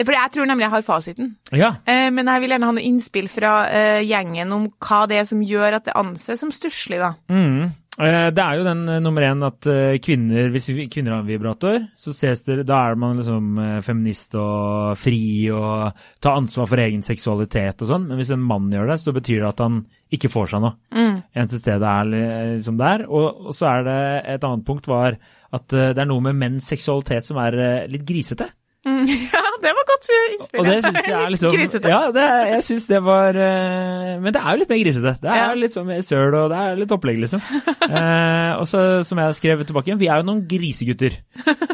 For 0.00 0.10
jeg 0.10 0.32
tror 0.34 0.48
nemlig 0.50 0.66
jeg 0.66 0.74
har 0.74 0.86
fasiten. 0.86 1.34
Ja. 1.54 1.68
Eh, 1.86 2.08
men 2.10 2.26
jeg 2.26 2.42
vil 2.42 2.54
gjerne 2.54 2.66
ha 2.66 2.74
noe 2.74 2.86
innspill 2.86 3.28
fra 3.30 3.52
eh, 3.70 4.00
gjengen 4.02 4.50
om 4.56 4.64
hva 4.82 5.04
det 5.10 5.20
er 5.20 5.28
som 5.28 5.42
gjør 5.46 5.78
at 5.78 5.86
det 5.86 5.94
anses 5.98 6.42
som 6.42 6.50
stusslig, 6.54 6.98
da. 6.98 7.12
Mm. 7.30 7.70
Eh, 7.94 8.28
Det 8.34 8.42
er 8.42 8.58
jo 8.58 8.64
den 8.66 8.80
eh, 8.90 9.00
nummer 9.02 9.22
én 9.22 9.42
at 9.46 9.66
eh, 9.70 9.98
kvinner, 10.02 10.48
hvis 10.50 10.66
kvinner 10.90 11.14
har 11.14 11.22
en 11.22 11.28
vibrator, 11.28 11.84
så 11.94 12.14
ses 12.16 12.42
det, 12.46 12.64
da 12.66 12.80
er 12.88 12.98
man 12.98 13.20
liksom 13.20 13.60
feminist 13.86 14.34
og 14.38 14.98
fri 14.98 15.50
og 15.54 15.94
tar 16.22 16.40
ansvar 16.40 16.66
for 16.70 16.82
egen 16.82 17.04
seksualitet 17.06 17.84
og 17.84 17.92
sånn. 17.92 18.08
Men 18.08 18.18
hvis 18.18 18.32
en 18.34 18.42
mann 18.42 18.66
gjør 18.72 18.90
det, 18.90 18.98
så 19.02 19.14
betyr 19.14 19.44
det 19.44 19.52
at 19.52 19.62
han 19.62 19.84
ikke 20.14 20.32
får 20.32 20.50
seg 20.54 20.64
noe. 20.64 20.74
Mm. 20.94 21.22
Eneste 21.34 21.62
stedet 21.62 21.92
er 21.92 22.10
liksom 22.56 22.82
der. 22.82 23.06
Og, 23.06 23.46
og 23.50 23.54
så 23.54 23.70
er 23.70 23.86
det 23.86 24.00
et 24.34 24.48
annet 24.50 24.66
punkt 24.66 24.90
var 24.90 25.18
at 25.54 25.70
det 25.70 26.00
er 26.02 26.10
noe 26.10 26.22
med 26.24 26.38
menns 26.38 26.66
seksualitet 26.66 27.26
som 27.28 27.38
er 27.42 27.86
litt 27.90 28.06
grisete. 28.08 28.50
Mm. 28.84 29.06
Ja, 29.34 29.40
det 29.62 29.70
var 29.76 29.86
godt 29.88 30.08
innspill. 30.12 30.60
Og 30.60 30.66
det 30.68 30.74
syns 30.84 31.06
jeg 31.08 31.14
er 31.16 31.30
liksom 31.32 31.52
Grisete. 31.56 31.88
Ja, 31.88 32.00
det, 32.12 32.24
jeg 32.52 32.64
syns 32.66 32.86
det 32.90 33.00
var 33.04 33.38
eh, 33.40 34.10
Men 34.20 34.34
det 34.36 34.42
er 34.42 34.50
jo 34.52 34.60
litt 34.60 34.72
mer 34.74 34.80
grisete. 34.82 35.14
Det 35.22 35.30
er 35.32 35.40
Ja. 35.40 35.46
litt 35.56 35.72
sånn 35.74 35.88
mer 35.88 36.02
søl, 36.04 36.36
og 36.36 36.52
det 36.52 36.58
er 36.60 36.76
litt 36.82 36.94
opplegg, 36.96 37.22
liksom. 37.24 37.42
Eh, 37.84 38.52
og 38.58 38.64
så, 38.66 38.80
som 39.06 39.18
jeg 39.20 39.34
skrev 39.36 39.60
tilbake 39.68 39.90
igjen, 39.90 39.98
vi 40.00 40.08
er 40.08 40.20
jo 40.22 40.26
noen 40.26 40.44
grisegutter. 40.48 41.18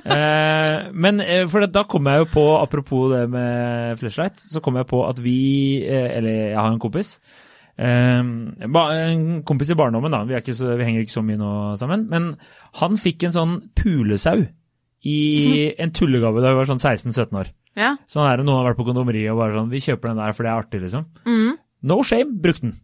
Eh, 0.04 0.70
men 0.90 1.20
eh, 1.22 1.44
for 1.50 1.66
da 1.70 1.84
kom 1.88 2.08
jeg 2.10 2.24
jo 2.24 2.28
på, 2.32 2.44
apropos 2.58 3.12
det 3.14 3.22
med 3.30 4.00
flashlight, 4.00 4.40
så 4.42 4.62
kom 4.64 4.78
jeg 4.80 4.88
på 4.90 5.04
at 5.06 5.20
vi 5.22 5.36
eh, 5.86 6.08
Eller 6.18 6.36
jeg 6.50 6.58
har 6.58 6.72
en 6.72 6.82
kompis. 6.82 7.14
Um, 7.80 8.52
en 8.60 9.22
kompis 9.48 9.70
i 9.72 9.76
barndommen, 9.78 10.12
da. 10.12 10.24
Vi, 10.28 10.34
er 10.36 10.52
så, 10.52 10.74
vi 10.76 10.84
henger 10.84 11.06
ikke 11.06 11.14
så 11.16 11.22
mye 11.24 11.40
nå 11.40 11.52
sammen. 11.80 12.08
Men 12.10 12.32
han 12.82 12.98
fikk 13.00 13.24
en 13.28 13.36
sånn 13.38 13.54
pulesau 13.78 14.42
i 15.06 15.70
en 15.80 15.92
tullegave 15.96 16.42
da 16.42 16.52
vi 16.52 16.58
var 16.60 16.68
sånn 16.68 16.82
16-17 16.82 17.38
år. 17.40 17.50
Ja. 17.78 17.94
Sånn 18.10 18.26
er 18.26 18.40
det, 18.40 18.44
noen 18.48 18.60
har 18.60 18.70
vært 18.72 18.80
på 18.82 18.86
kondomeriet 18.88 19.30
og 19.32 19.38
bare 19.38 19.54
sånn 19.54 19.68
Vi 19.70 19.78
kjøper 19.84 20.10
den 20.10 20.18
der 20.20 20.32
for 20.36 20.44
det 20.44 20.50
er 20.52 20.62
artig, 20.64 20.80
liksom. 20.82 21.04
Mm. 21.24 21.52
No 21.88 22.00
shame, 22.04 22.34
brukte 22.42 22.66
den. 22.66 22.74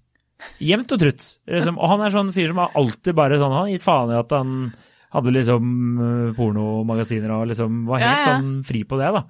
Jevnt 0.63 0.93
og 0.95 1.01
trutt. 1.03 1.25
Liksom. 1.49 1.79
Og 1.81 1.91
han 1.91 2.05
er 2.07 2.15
sånn 2.15 2.31
fyr 2.37 2.53
som 2.53 2.61
har 2.63 2.77
alltid 2.77 3.17
bare 3.17 3.39
sånn 3.41 3.55
Han 3.57 3.71
gitt 3.73 3.85
faen 3.85 4.13
i 4.13 4.19
at 4.21 4.33
han 4.37 4.55
hadde 5.17 5.33
liksom 5.33 5.69
eh, 6.03 6.31
pornomagasiner 6.37 7.33
og 7.39 7.47
liksom 7.51 7.85
var 7.89 8.03
helt 8.03 8.11
Ja, 8.11 8.17
ja. 8.23 8.33
sånn 8.37 8.57
fri 8.69 8.83
på 8.89 8.99
det, 9.01 9.11
da. 9.17 9.23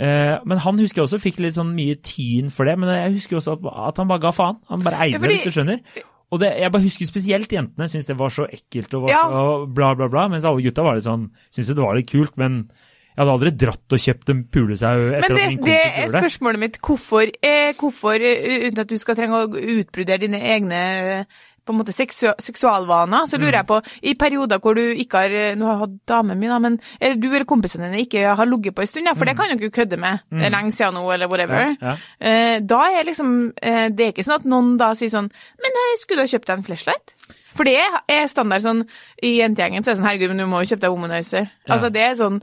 Eh, 0.00 0.36
men 0.48 0.58
han 0.64 0.78
husker 0.80 1.02
jeg 1.02 1.06
også 1.06 1.20
fikk 1.22 1.38
litt 1.44 1.54
sånn 1.58 1.74
mye 1.76 1.98
tyn 2.02 2.48
for 2.50 2.66
det, 2.66 2.74
men 2.80 2.88
jeg 2.94 3.18
husker 3.18 3.36
også 3.38 3.58
at, 3.58 3.66
at 3.90 4.00
han 4.00 4.08
bare 4.10 4.22
ga 4.24 4.32
faen. 4.34 4.58
Han 4.72 4.82
bare 4.86 5.02
eide 5.04 5.18
Ja, 5.18 5.22
det, 5.22 5.34
hvis 5.34 5.44
du 5.44 5.52
skjønner. 5.54 5.82
Og 6.30 6.38
det, 6.38 6.52
jeg 6.62 6.70
bare 6.70 6.82
husker 6.84 7.08
spesielt 7.10 7.50
jentene 7.50 7.88
syntes 7.90 8.06
det 8.06 8.14
var 8.20 8.30
så 8.30 8.44
ekkelt 8.46 8.92
og 8.94 9.02
var 9.08 9.10
Ja. 9.10 9.22
så 9.26 9.66
bla, 9.66 9.94
bla, 9.98 10.06
bla, 10.12 10.28
mens 10.30 10.44
alle 10.46 10.62
gutta 10.62 10.84
var 10.86 10.94
litt 10.94 11.08
sånn 11.08 11.30
syntes 11.50 11.74
det 11.74 11.82
var 11.82 11.96
litt 11.98 12.10
kult, 12.12 12.36
men 12.38 12.70
jeg 13.10 13.24
hadde 13.26 13.32
aldri 13.34 13.50
dratt 13.58 13.92
og 13.96 13.98
kjøpt 14.00 14.30
en 14.30 14.44
pulesau 14.54 14.94
etter 15.10 15.26
Men 15.26 15.36
det, 15.36 15.42
at 15.42 15.50
min 15.50 15.56
det 15.66 15.74
kompis 15.74 15.74
er 15.74 16.00
gjorde 16.04 16.12
det. 16.14 16.20
spørsmålet 16.22 16.58
mitt. 16.62 16.76
Hvorfor, 16.86 17.32
eh, 17.42 17.72
hvorfor 17.80 18.14
eh, 18.22 18.68
uten 18.70 18.78
at 18.84 18.88
du 18.88 18.96
skal 19.02 19.16
trenge 19.18 19.40
å 19.42 19.50
utbrodere 19.50 20.22
dine 20.22 20.38
egne 20.54 21.26
på 21.70 21.76
en 21.76 21.80
måte 21.80 21.94
seksu 21.96 22.26
seksualvaner, 22.42 23.26
så 23.30 23.38
Mm. 23.38 23.44
lurer 23.44 23.58
jeg 23.60 23.66
på, 23.70 23.78
i 24.02 24.14
perioder 24.14 24.58
hvor 24.60 24.74
du 24.76 24.82
ikke 24.92 25.22
har 25.24 25.30
eh, 25.30 25.54
Nå 25.56 25.66
har 25.66 25.74
jeg 25.78 25.80
hatt 25.86 25.96
dame 26.10 26.34
min, 26.36 26.50
da, 26.50 26.58
men 26.58 26.80
eller 27.00 27.16
du 27.22 27.28
eller 27.30 27.44
kompisene 27.48 27.88
dine 27.90 28.02
ikke 28.04 28.34
har 28.36 28.46
ligget 28.46 28.74
på 28.74 28.82
en 28.82 28.90
stund, 28.90 29.06
ja, 29.06 29.14
for 29.14 29.24
det 29.24 29.36
kan 29.38 29.48
du 29.48 29.56
ikke 29.56 29.78
kødde 29.80 29.96
med. 29.98 30.20
Det 30.30 30.44
er 30.46 30.54
lenge 30.54 30.72
siden 30.76 30.94
nå, 30.94 31.06
eller 31.14 31.28
whatever. 31.30 31.70
Mm. 31.70 31.76
Ja, 31.80 31.94
ja. 31.94 31.96
Eh, 32.20 32.60
da 32.60 32.80
er 32.90 33.04
liksom 33.08 33.52
eh, 33.62 33.88
Det 33.88 34.06
er 34.06 34.12
ikke 34.12 34.24
sånn 34.26 34.40
at 34.42 34.44
noen 34.50 34.76
da 34.78 34.92
sier 34.94 35.08
sånn 35.10 35.30
Men 35.62 35.70
eh, 35.82 35.96
skulle 35.98 36.20
du 36.20 36.26
ha 36.28 36.32
kjøpt 36.36 36.46
deg 36.50 36.58
en 36.58 36.64
flashlight? 36.66 37.14
For 37.54 37.64
det 37.64 37.76
er 38.08 38.26
standard 38.30 38.62
sånn 38.62 38.84
I 39.22 39.38
jentegjengen 39.40 39.82
så 39.84 39.90
er 39.90 39.94
det 39.94 40.00
sånn 40.00 40.08
Herregud, 40.08 40.28
men 40.34 40.38
du 40.38 40.46
må 40.46 40.60
jo 40.62 40.70
kjøpe 40.74 40.84
deg 40.86 40.90
womanizer. 40.94 41.48
Ja. 41.66 41.74
Altså, 41.74 41.90
det 41.92 42.00
er 42.06 42.14
sånn 42.20 42.40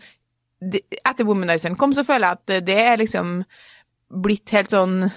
Etter 1.05 1.23
womanizeren 1.27 1.75
kom, 1.77 1.93
så 1.93 2.03
føler 2.03 2.27
jeg 2.27 2.37
at 2.59 2.65
det 2.65 2.77
er 2.81 2.97
liksom 2.97 3.43
blitt 4.09 4.49
helt 4.55 4.71
sånn 4.73 5.11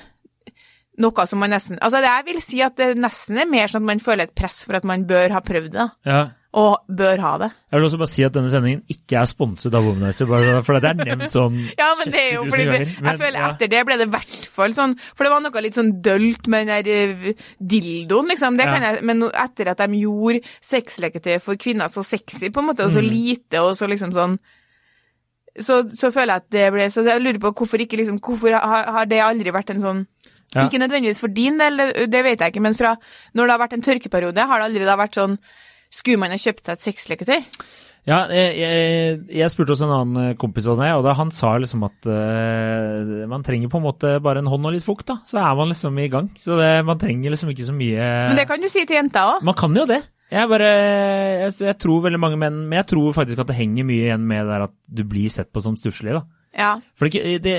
noe 0.99 1.27
som 1.27 1.39
man 1.39 1.51
nesten 1.51 1.79
Altså, 1.81 2.01
det 2.03 2.11
jeg 2.11 2.25
vil 2.27 2.41
si 2.43 2.61
at 2.63 2.77
det 2.77 2.97
nesten 2.99 3.39
er 3.39 3.47
mer 3.47 3.69
sånn 3.69 3.83
at 3.85 3.91
man 3.95 4.01
føler 4.01 4.25
et 4.25 4.35
press 4.35 4.65
for 4.65 4.75
at 4.77 4.85
man 4.85 5.05
bør 5.07 5.31
ha 5.31 5.41
prøvd 5.41 5.71
det, 5.73 5.91
Ja. 6.05 6.31
og 6.53 6.81
bør 6.91 7.19
ha 7.23 7.39
det. 7.39 7.49
Jeg 7.71 7.79
vil 7.79 7.87
også 7.89 7.99
bare 7.99 8.11
si 8.11 8.25
at 8.25 8.33
denne 8.35 8.51
sendingen 8.51 8.83
ikke 8.91 9.21
er 9.21 9.25
sponset 9.31 9.73
av 9.75 9.85
Womanizer, 9.87 10.27
for 10.67 10.81
det 10.81 10.91
er 10.91 10.95
nevnt 10.99 11.31
sånn 11.31 11.57
Ja, 11.79 11.95
men 11.97 12.11
det 12.11 12.21
er 12.21 12.35
jo 12.35 12.43
fordi 12.51 12.65
det, 12.67 12.79
jeg 12.89 13.03
Men, 13.07 13.19
føler 13.23 13.39
ja. 13.39 13.51
etter 13.55 13.69
det 13.71 13.85
ble 13.87 13.97
det 14.01 14.09
i 14.09 14.11
hvert 14.11 14.47
fall 14.51 14.75
sånn 14.75 14.97
For 15.15 15.25
det 15.25 15.31
var 15.33 15.41
noe 15.47 15.63
litt 15.63 15.79
sånn 15.79 15.93
dølt 16.03 16.49
med 16.51 16.67
den 16.67 16.83
der 16.85 16.91
eh, 17.31 17.35
dildoen, 17.61 18.29
liksom. 18.35 18.57
Det 18.59 18.67
Ja. 18.67 18.75
kan 18.75 18.83
jeg, 18.83 19.03
men 19.05 19.23
etter 19.31 19.69
at 19.71 19.79
de 19.79 20.01
gjorde 20.03 20.43
sexleketøy 20.61 21.39
for 21.41 21.55
kvinner 21.55 21.87
så 21.89 22.03
sexy, 22.05 22.51
på 22.51 22.59
en 22.61 22.67
måte, 22.75 22.85
og 22.85 22.91
så 22.93 23.01
Mm. 23.01 23.11
lite, 23.15 23.63
og 23.63 23.77
så 23.79 23.87
liksom 23.89 24.11
sånn 24.13 24.39
så, 25.61 25.83
så 25.91 26.11
føler 26.15 26.35
jeg 26.35 26.43
at 26.43 26.51
det 26.55 26.67
ble 26.73 26.85
Så 26.91 27.03
jeg 27.05 27.21
lurer 27.23 27.41
på 27.43 27.51
hvorfor 27.59 27.79
ikke 27.83 27.99
liksom 27.99 28.21
Hvorfor 28.23 28.55
har, 28.55 28.85
har 28.95 29.05
det 29.11 29.19
aldri 29.21 29.51
vært 29.51 29.71
en 29.75 29.81
sånn 29.83 30.07
Ja. 30.55 30.67
Ikke 30.67 30.81
nødvendigvis 30.83 31.23
for 31.23 31.31
din 31.31 31.61
del, 31.61 31.79
det 32.11 32.25
vet 32.27 32.41
jeg 32.41 32.53
ikke, 32.53 32.65
men 32.65 32.75
fra 32.75 32.97
når 33.39 33.45
det 33.45 33.55
har 33.55 33.63
vært 33.63 33.77
en 33.77 33.85
tørkeperiode, 33.87 34.47
har 34.51 34.63
det 34.63 34.71
aldri 34.71 34.89
da 34.89 34.99
vært 34.99 35.21
sånn 35.21 35.39
skulle 35.91 36.23
man 36.23 36.35
ha 36.35 36.39
kjøpt 36.39 36.67
seg 36.67 36.77
et 36.77 36.89
sexleketøy? 36.89 37.39
Ja, 38.09 38.23
jeg, 38.33 38.55
jeg, 38.57 39.17
jeg 39.37 39.53
spurte 39.53 39.75
også 39.75 39.85
en 39.85 39.93
annen 39.93 40.37
kompis 40.41 40.67
av 40.73 40.79
meg, 40.81 40.95
og 40.97 41.05
da 41.05 41.13
han 41.19 41.33
sa 41.35 41.53
liksom 41.61 41.85
at 41.85 42.09
uh, 42.09 43.27
man 43.29 43.45
trenger 43.45 43.71
på 43.71 43.77
en 43.77 43.85
måte 43.85 44.15
bare 44.25 44.41
en 44.41 44.49
hånd 44.49 44.71
og 44.71 44.73
litt 44.73 44.87
fukt, 44.87 45.05
da. 45.11 45.19
Så 45.29 45.37
er 45.43 45.59
man 45.59 45.69
liksom 45.71 45.99
i 46.01 46.09
gang. 46.13 46.31
Så 46.41 46.57
det, 46.59 46.71
man 46.89 47.01
trenger 47.01 47.35
liksom 47.35 47.53
ikke 47.53 47.69
så 47.69 47.77
mye 47.77 48.09
Men 48.31 48.41
det 48.41 48.49
kan 48.49 48.63
du 48.63 48.71
si 48.73 48.87
til 48.89 48.97
jenta 48.97 49.27
òg. 49.35 49.45
Man 49.47 49.59
kan 49.59 49.77
jo 49.77 49.85
det. 49.91 50.01
Jeg 50.31 50.47
bare 50.47 50.71
jeg, 51.51 51.75
tror 51.83 52.05
veldig 52.05 52.21
mange 52.23 52.37
menn 52.39 52.59
Men 52.71 52.77
jeg 52.79 52.87
tror 52.93 53.15
faktisk 53.17 53.41
at 53.43 53.49
det 53.51 53.57
henger 53.59 53.83
mye 53.89 54.05
igjen 54.05 54.29
med 54.31 54.47
det 54.47 54.61
at 54.69 54.75
du 54.87 55.03
blir 55.11 55.33
sett 55.33 55.51
på 55.51 55.63
som 55.65 55.77
stusslig, 55.79 56.15
da. 56.17 56.25
Ja. 56.57 56.73
For 56.99 57.11
det, 57.13 57.43
det, 57.45 57.57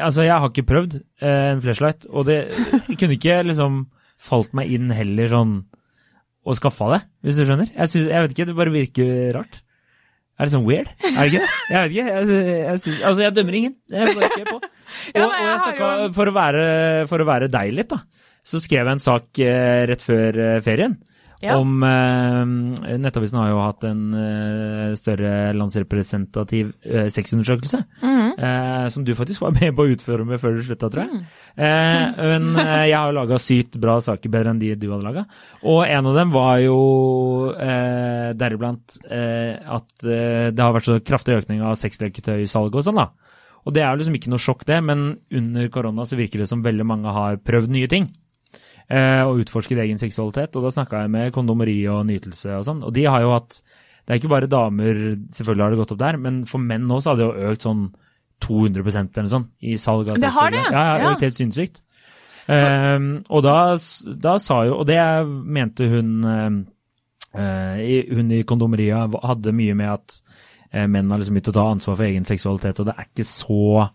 Altså, 0.00 0.24
jeg 0.24 0.36
har 0.40 0.48
ikke 0.48 0.68
prøvd 0.68 1.00
eh, 1.20 1.48
en 1.52 1.60
flashlight, 1.64 2.06
og 2.08 2.28
det 2.30 2.38
kunne 2.98 3.16
ikke 3.18 3.42
liksom 3.46 3.82
falt 4.20 4.54
meg 4.56 4.72
inn 4.72 4.92
heller 4.92 5.28
sånn 5.32 5.58
og 6.48 6.56
skaffa 6.56 6.86
det, 6.94 7.00
hvis 7.24 7.36
du 7.36 7.44
skjønner. 7.44 7.68
Jeg, 7.74 7.90
synes, 7.92 8.06
jeg 8.08 8.24
vet 8.24 8.32
ikke, 8.34 8.46
det 8.48 8.56
bare 8.56 8.72
virker 8.72 9.10
rart. 9.36 9.60
Er 10.40 10.48
det 10.48 10.54
sånn 10.54 10.64
weird? 10.64 10.88
Er 11.04 11.18
det 11.18 11.26
ikke 11.28 11.42
det? 11.42 11.48
Jeg 11.68 11.82
vet 11.82 11.92
ikke. 11.92 12.04
Jeg, 12.08 12.28
jeg, 12.64 12.80
synes, 12.80 13.02
altså, 13.10 13.22
jeg 13.26 13.34
dømmer 13.36 13.56
ingen. 13.58 13.74
Jeg 13.92 14.14
bare 14.16 14.30
ikke 14.30 14.46
på. 14.48 14.56
Og, 14.60 14.68
Ja, 15.14 15.26
og 15.26 15.34
jeg 15.44 15.58
snakka, 15.62 15.88
for, 16.16 16.30
for 17.12 17.22
å 17.22 17.26
være 17.28 17.48
deg 17.52 17.74
litt, 17.76 17.92
da, 17.92 18.00
så 18.42 18.58
skrev 18.58 18.88
jeg 18.88 18.96
en 18.96 19.02
sak 19.04 19.40
eh, 19.44 19.82
rett 19.90 20.02
før 20.02 20.38
eh, 20.46 20.56
ferien. 20.64 20.96
Ja. 21.40 21.56
Om 21.56 21.82
eh, 21.82 22.96
Nettavisen 23.00 23.38
har 23.40 23.48
jo 23.48 23.60
hatt 23.62 23.84
en 23.88 24.02
eh, 24.12 24.90
større 25.00 25.54
landsrepresentativ 25.56 26.74
eh, 26.84 27.08
sexundersøkelse. 27.08 27.80
Mhm. 28.02 28.34
eh, 28.36 28.88
som 28.92 29.04
du 29.04 29.14
faktisk 29.16 29.40
var 29.40 29.54
med 29.56 29.72
på 29.76 29.86
å 29.86 29.94
utføre 29.94 30.26
med 30.28 30.40
før 30.42 30.58
du 30.58 30.62
slutta, 30.66 30.90
tror 30.92 31.06
jeg. 31.06 31.16
Mm. 31.16 31.24
Eh, 31.64 32.20
men 32.34 32.60
eh, 32.60 32.84
jeg 32.90 32.98
har 32.98 33.16
laga 33.16 33.40
sykt 33.40 33.80
bra 33.80 33.96
saker, 34.04 34.32
bedre 34.32 34.52
enn 34.52 34.60
de 34.60 34.74
du 34.76 34.86
hadde 34.92 35.06
laga. 35.06 35.24
Og 35.64 35.82
en 35.86 36.12
av 36.12 36.20
dem 36.20 36.32
var 36.36 36.60
jo 36.60 36.78
eh, 37.56 38.30
deriblant 38.36 39.00
eh, 39.08 39.56
at 39.64 40.04
eh, 40.04 40.48
det 40.52 40.64
har 40.64 40.76
vært 40.76 40.90
så 40.92 41.00
kraftig 41.00 41.40
økning 41.40 41.64
av 41.64 41.78
sexleketøysalg 41.80 42.76
og 42.76 42.84
sånn, 42.84 43.00
da. 43.00 43.10
Og 43.68 43.74
det 43.76 43.82
er 43.84 43.92
jo 43.92 44.00
liksom 44.00 44.16
ikke 44.16 44.30
noe 44.32 44.40
sjokk, 44.40 44.64
det, 44.68 44.78
men 44.84 45.14
under 45.36 45.68
korona 45.72 46.06
så 46.08 46.16
virker 46.20 46.40
det 46.40 46.48
som 46.48 46.64
veldig 46.64 46.86
mange 46.88 47.12
har 47.12 47.40
prøvd 47.44 47.72
nye 47.72 47.88
ting. 47.92 48.08
Eh, 48.90 49.22
og 49.22 49.38
utforsket 49.44 49.78
egen 49.78 49.98
seksualitet. 50.02 50.56
Og 50.58 50.64
da 50.66 50.70
snakka 50.74 51.04
jeg 51.04 51.10
med 51.14 51.32
kondomeri 51.32 51.76
og 51.92 52.06
nytelse 52.08 52.56
og 52.58 52.64
sånn, 52.66 52.80
og 52.82 52.92
de 52.96 53.04
har 53.06 53.20
jo 53.22 53.30
hatt 53.36 53.60
Det 54.06 54.16
er 54.16 54.18
ikke 54.18 54.30
bare 54.32 54.48
damer, 54.50 54.96
selvfølgelig 55.30 55.62
har 55.62 55.70
det 55.70 55.78
gått 55.78 55.92
opp 55.94 55.98
der, 56.00 56.16
men 56.18 56.40
for 56.48 56.58
menn 56.58 56.88
nå 56.88 56.96
så 56.98 57.12
har 57.12 57.16
det 57.20 57.26
jo 57.28 57.50
økt 57.52 57.62
sånn 57.62 57.84
200% 58.42 59.12
eller 59.14 59.26
noe 59.28 59.30
sånt 59.30 59.50
i 59.62 59.76
salg 59.78 60.08
av 60.10 60.18
Det 60.18 60.30
har 60.34 60.50
det, 60.50 60.62
Ja, 60.72 60.72
ja, 60.72 60.96
ja. 61.04 61.10
økt 61.12 61.20
helt 61.22 61.36
sinnssykt. 61.38 61.82
Ehm, 62.50 63.22
og 63.30 63.44
da, 63.44 63.76
da 64.24 64.32
sa 64.42 64.64
jo 64.66 64.80
Og 64.80 64.86
det 64.88 64.98
mente 65.28 65.86
hun 65.86 66.24
eh, 67.36 67.76
i- 67.84 68.08
Hun 68.14 68.30
i 68.32 68.42
kondomeria 68.42 69.04
hadde 69.22 69.52
mye 69.54 69.74
med 69.76 69.90
at 69.92 70.16
eh, 70.72 70.86
menn 70.86 71.10
har 71.10 71.18
liksom 71.20 71.36
begynt 71.36 71.52
å 71.52 71.58
ta 71.60 71.66
ansvar 71.70 71.96
for 72.00 72.04
egen 72.08 72.24
seksualitet, 72.24 72.80
og 72.80 72.86
det 72.86 72.94
er 72.96 73.06
ikke 73.06 73.26
så 73.28 73.90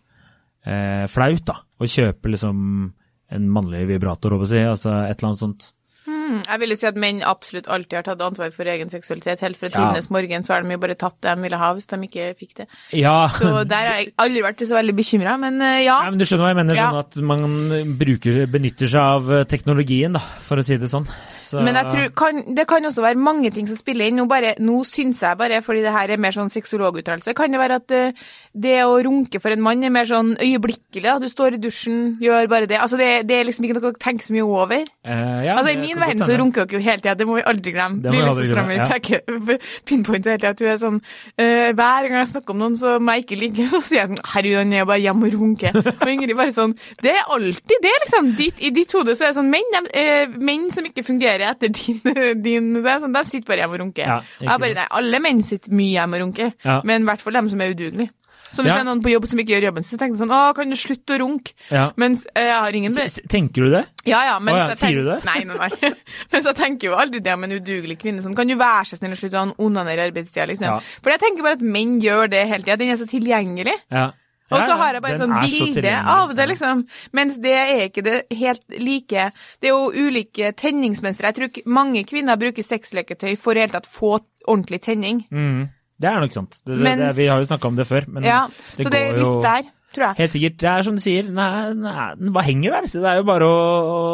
eh, 0.65 1.05
flaut 1.11 1.43
da, 1.47 1.57
å 1.79 1.83
kjøpe 1.87 2.31
liksom 2.31 2.93
en 3.31 3.49
mannlig 3.49 3.87
vibrator, 3.89 4.35
håper 4.35 4.45
jeg 4.45 4.69
å 4.69 4.75
si, 4.77 4.85
altså 4.89 4.93
et 5.09 5.17
eller 5.17 5.31
annet 5.31 5.41
sånt. 5.41 5.71
Mm, 6.05 6.41
jeg 6.45 6.59
vil 6.61 6.69
jo 6.69 6.75
si 6.77 6.85
at 6.85 6.97
menn 7.01 7.21
absolutt 7.25 7.67
alltid 7.69 7.95
har 7.97 8.03
tatt 8.05 8.21
ansvar 8.21 8.51
for 8.53 8.69
egen 8.69 8.89
seksualitet. 8.93 9.39
Helt 9.41 9.57
fra 9.57 9.69
Ja. 9.69 9.77
tidenes 9.77 10.09
morgen 10.13 10.43
så 10.45 10.53
har 10.53 10.61
de 10.61 10.73
jo 10.75 10.77
bare 10.81 10.95
tatt 10.95 11.15
det 11.21 11.33
de 11.35 11.41
ville 11.41 11.57
ha 11.57 11.69
hvis 11.73 11.87
de 11.89 11.97
ikke 12.05 12.27
fikk 12.37 12.53
det. 12.61 12.67
Ja, 12.93 13.27
Så 13.27 13.65
der 13.67 13.89
har 13.89 13.97
jeg 14.01 14.13
aldri 14.21 14.41
vært 14.45 14.61
så 14.61 14.77
veldig 14.77 14.95
bekymra, 14.95 15.37
men 15.39 15.57
ja. 15.61 15.79
ja. 16.03 16.09
Men 16.09 16.19
du 16.21 16.25
skjønner 16.25 16.45
hva 16.45 16.53
jeg 16.53 16.59
mener, 16.61 16.75
sånn 16.75 16.99
at 17.01 17.17
man 17.25 17.97
bruker, 17.97 18.45
benytter 18.45 18.87
seg 18.89 19.01
av 19.01 19.31
eh, 19.33 19.43
teknologien, 19.49 20.13
da, 20.13 20.19
for 20.45 20.57
å 20.61 20.65
si 20.65 20.77
det 20.77 20.89
sånn. 20.93 21.07
Så, 21.45 21.61
Men 21.65 21.77
jeg 21.77 21.91
tror 21.91 22.11
kan, 22.17 22.41
det 22.57 22.65
kan 22.69 22.89
også 22.89 23.03
være 23.05 23.21
mange 23.21 23.51
ting 23.53 23.69
som 23.69 23.77
spiller 23.79 24.09
inn. 24.09 24.17
Nå, 24.19 24.25
bare, 24.29 24.55
nå 24.63 24.81
syns 24.87 25.21
jeg 25.25 25.39
bare, 25.39 25.61
fordi 25.65 25.83
det 25.85 25.93
her 25.95 26.15
er 26.15 26.21
mer 26.21 26.35
sånn 26.35 26.51
sexologuttalelse, 26.53 27.35
kan 27.37 27.53
det 27.53 27.61
være 27.61 27.79
at 27.81 27.95
eh, 27.95 28.25
det 28.55 28.77
å 28.85 28.97
runke 29.05 29.41
for 29.43 29.53
en 29.53 29.63
mann 29.63 29.83
er 29.85 29.93
mer 29.93 30.07
sånn 30.09 30.33
øyeblikkelig. 30.39 31.05
Da. 31.05 31.17
Du 31.21 31.29
står 31.31 31.57
i 31.57 31.61
dusjen, 31.61 32.15
gjør 32.23 32.49
bare 32.51 32.69
det. 32.71 32.79
Altså, 32.81 32.99
det, 32.99 33.09
det 33.29 33.39
er 33.39 33.49
liksom 33.49 33.67
ikke 33.67 33.79
noe 33.79 33.93
å 33.93 33.99
tenke 34.01 34.25
så 34.25 34.35
mye 34.35 34.47
over. 34.47 34.81
eh, 34.81 35.39
ja, 35.47 35.57
altså, 35.57 35.75
I 35.75 35.81
min 35.81 35.99
verden 36.01 36.23
så 36.25 36.39
runker 36.39 36.65
dere 36.65 36.79
jo 36.79 36.85
hele 36.85 37.03
tida, 37.03 37.17
det 37.19 37.27
må 37.29 37.37
vi 37.39 37.45
aldri 37.53 37.75
glemme. 37.75 38.01
Det 38.03 38.13
må 38.13 38.21
vi 38.21 38.29
aldri 38.31 38.49
glemme, 38.51 38.79
ja. 38.79 38.95
pinpointer 39.89 40.35
hele 40.35 40.41
tida 40.41 40.53
at 40.55 40.63
hun 40.63 40.71
er 40.71 40.79
sånn 40.81 40.99
uh, 41.01 41.69
Hver 41.75 42.07
gang 42.07 42.17
jeg 42.21 42.29
snakker 42.31 42.55
om 42.55 42.61
noen 42.63 42.77
som 42.79 43.11
jeg 43.11 43.25
ikke 43.25 43.39
liker, 43.39 43.69
så 43.73 43.81
sier 43.83 44.01
jeg 44.01 44.11
sånn 44.13 44.23
Herregud, 44.33 44.59
han 44.61 44.73
er 44.73 44.87
bare 44.89 45.03
hjemme 45.03 45.29
og 45.29 45.37
runker. 45.39 45.79
Og 45.93 46.11
Ingrid 46.11 46.35
bare 46.37 46.55
sånn 46.55 46.75
Det 47.03 47.13
er 47.13 47.33
alltid 47.35 47.83
det, 47.85 47.93
liksom. 48.05 48.31
Ditt, 48.39 48.61
I 48.63 48.71
ditt 48.75 48.95
hode 48.95 49.15
så 49.15 49.27
er 49.27 49.33
det 49.33 49.39
sånn 49.39 49.51
menn, 49.51 49.71
de, 49.75 49.83
uh, 49.91 50.37
menn 50.49 50.69
som 50.73 50.87
ikke 50.87 51.05
fungerer 51.05 51.34
etter 51.41 51.69
din, 51.69 52.41
din 52.47 52.73
sånn, 52.83 53.13
De 53.13 53.23
sitter 53.25 53.47
bare 53.47 53.59
hjemme 53.65 53.75
og 53.75 53.81
runker. 53.83 54.05
Ja, 54.07 54.17
og 54.39 54.45
jeg 54.47 54.59
bare 54.63 54.73
Nei, 54.75 54.85
alle 54.91 55.19
menn 55.19 55.43
sitter 55.43 55.71
mye 55.75 55.91
hjemme 55.99 56.15
og 56.15 56.21
runker, 56.27 56.53
Ja. 56.63 56.81
men 56.83 57.01
i 57.03 57.05
hvert 57.05 57.21
fall 57.21 57.33
dem 57.33 57.49
som 57.49 57.61
er 57.61 57.73
udugelige. 57.75 58.09
Så 58.55 58.63
hvis 58.63 58.71
det 58.71 58.79
er 58.79 58.85
noen 58.87 59.01
på 59.03 59.09
jobb 59.11 59.25
som 59.27 59.39
ikke 59.41 59.51
gjør 59.51 59.65
jobben 59.67 59.83
sin, 59.83 59.97
så 59.97 59.99
tenker 59.99 60.15
jeg 60.15 60.21
sånn 60.21 60.31
Å, 60.31 60.53
kan 60.55 60.69
du 60.71 60.75
slutte 60.79 61.15
å 61.17 61.19
runke? 61.19 61.51
Mens 61.99 62.21
eh, 62.37 62.45
jeg 62.47 62.55
har 62.55 62.71
ingen 62.79 62.93
S- 63.03 63.19
Tenker 63.27 63.65
du 63.65 63.69
det? 63.73 63.81
ja, 64.07 64.21
ja, 64.29 64.37
Mens 64.39 64.55
ja, 64.55 64.67
jeg 64.69 64.77
sier 64.79 65.01
du 65.01 65.09
det? 65.09 65.17
Nei, 65.27 65.41
nei, 65.43 65.57
nei. 65.59 65.89
Men 66.31 66.45
så 66.45 66.53
tenker 66.55 66.87
jo 66.87 66.95
aldri 66.95 67.19
det 67.25 67.33
om 67.35 67.43
en 67.43 67.51
udugelig 67.57 67.97
kvinne. 67.99 68.23
Sånn, 68.23 68.35
kan 68.37 68.47
du 68.47 68.55
være 68.55 68.85
så 68.87 68.95
snill 69.01 69.11
å 69.11 69.19
slutte 69.19 69.41
å 69.41 69.51
onanere 69.65 70.05
i 70.05 70.07
arbeidstida, 70.07 70.45
liksom? 70.53 70.79
For 71.03 71.11
jeg 71.11 71.19
tenker 71.25 71.43
bare 71.43 71.57
at 71.59 71.65
menn 71.67 71.97
gjør 71.99 72.31
det 72.31 72.45
hele 72.47 72.63
tida. 72.63 72.77
Den 72.79 72.93
er 72.93 73.01
så 73.01 73.09
tilgjengelig. 73.11 73.75
Ja. 73.91 74.11
Og 74.51 74.59
så 74.61 74.75
har 74.77 74.93
jeg 74.93 75.01
bare 75.01 75.15
et 75.15 75.21
sånt 75.23 75.35
er 75.39 75.47
så 75.49 75.65
bilde 75.65 75.93
av 76.15 76.33
det, 76.37 76.45
liksom. 76.51 76.83
Mens 77.17 77.37
det 77.41 77.53
er 77.57 77.85
ikke 77.87 78.03
det 78.05 78.17
helt 78.37 78.65
like. 78.77 79.23
Det 79.61 79.71
er 79.71 79.73
jo 79.73 80.05
ulike 80.05 80.51
tenningsmønstre. 80.61 81.31
Jeg 81.31 81.35
tror 81.39 81.49
ikke 81.49 81.63
mange 81.65 82.03
kvinner 82.05 82.37
bruker 82.37 82.63
sexleketøy 82.63 83.33
for 83.41 83.51
i 83.51 83.55
det 83.55 83.63
hele 83.65 83.73
tatt 83.79 83.89
få 83.89 84.19
ordentlig 84.47 84.81
tenning. 84.85 85.23
Mm, 85.33 85.63
det 85.97 86.11
er 86.11 86.19
nok 86.21 86.35
sant. 86.35 86.59
Det, 86.61 86.75
det, 86.77 86.83
Mens- 86.85 87.01
det, 87.07 87.15
vi 87.17 87.25
har 87.31 87.41
jo 87.41 87.49
snakka 87.49 87.67
om 87.71 87.75
det 87.79 87.87
før. 87.89 88.05
Men 88.07 88.23
Ja, 88.27 88.43
det 88.77 88.85
så 88.85 88.91
det 88.93 89.01
er 89.01 89.09
går 89.13 89.17
jo 89.17 89.25
litt 89.33 89.47
der, 89.49 89.71
tror 89.95 90.05
jeg. 90.11 90.15
Helt 90.21 90.35
sikkert. 90.37 90.57
Det 90.61 90.69
er 90.75 90.83
som 90.83 90.95
du 90.95 91.01
sier, 91.01 91.23
nei, 91.41 91.73
nei, 91.73 92.07
den 92.19 92.33
bare 92.35 92.45
henger 92.51 92.77
der. 92.77 92.87
Så 92.93 93.01
det 93.01 93.09
er 93.15 93.21
jo 93.23 93.27
bare 93.31 93.49
å, 93.49 93.57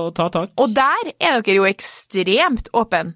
å 0.08 0.14
ta 0.16 0.30
tak. 0.32 0.56
Og 0.64 0.72
der 0.80 1.12
er 1.20 1.42
dere 1.42 1.56
jo 1.60 1.68
ekstremt 1.68 2.72
åpne. 2.72 3.14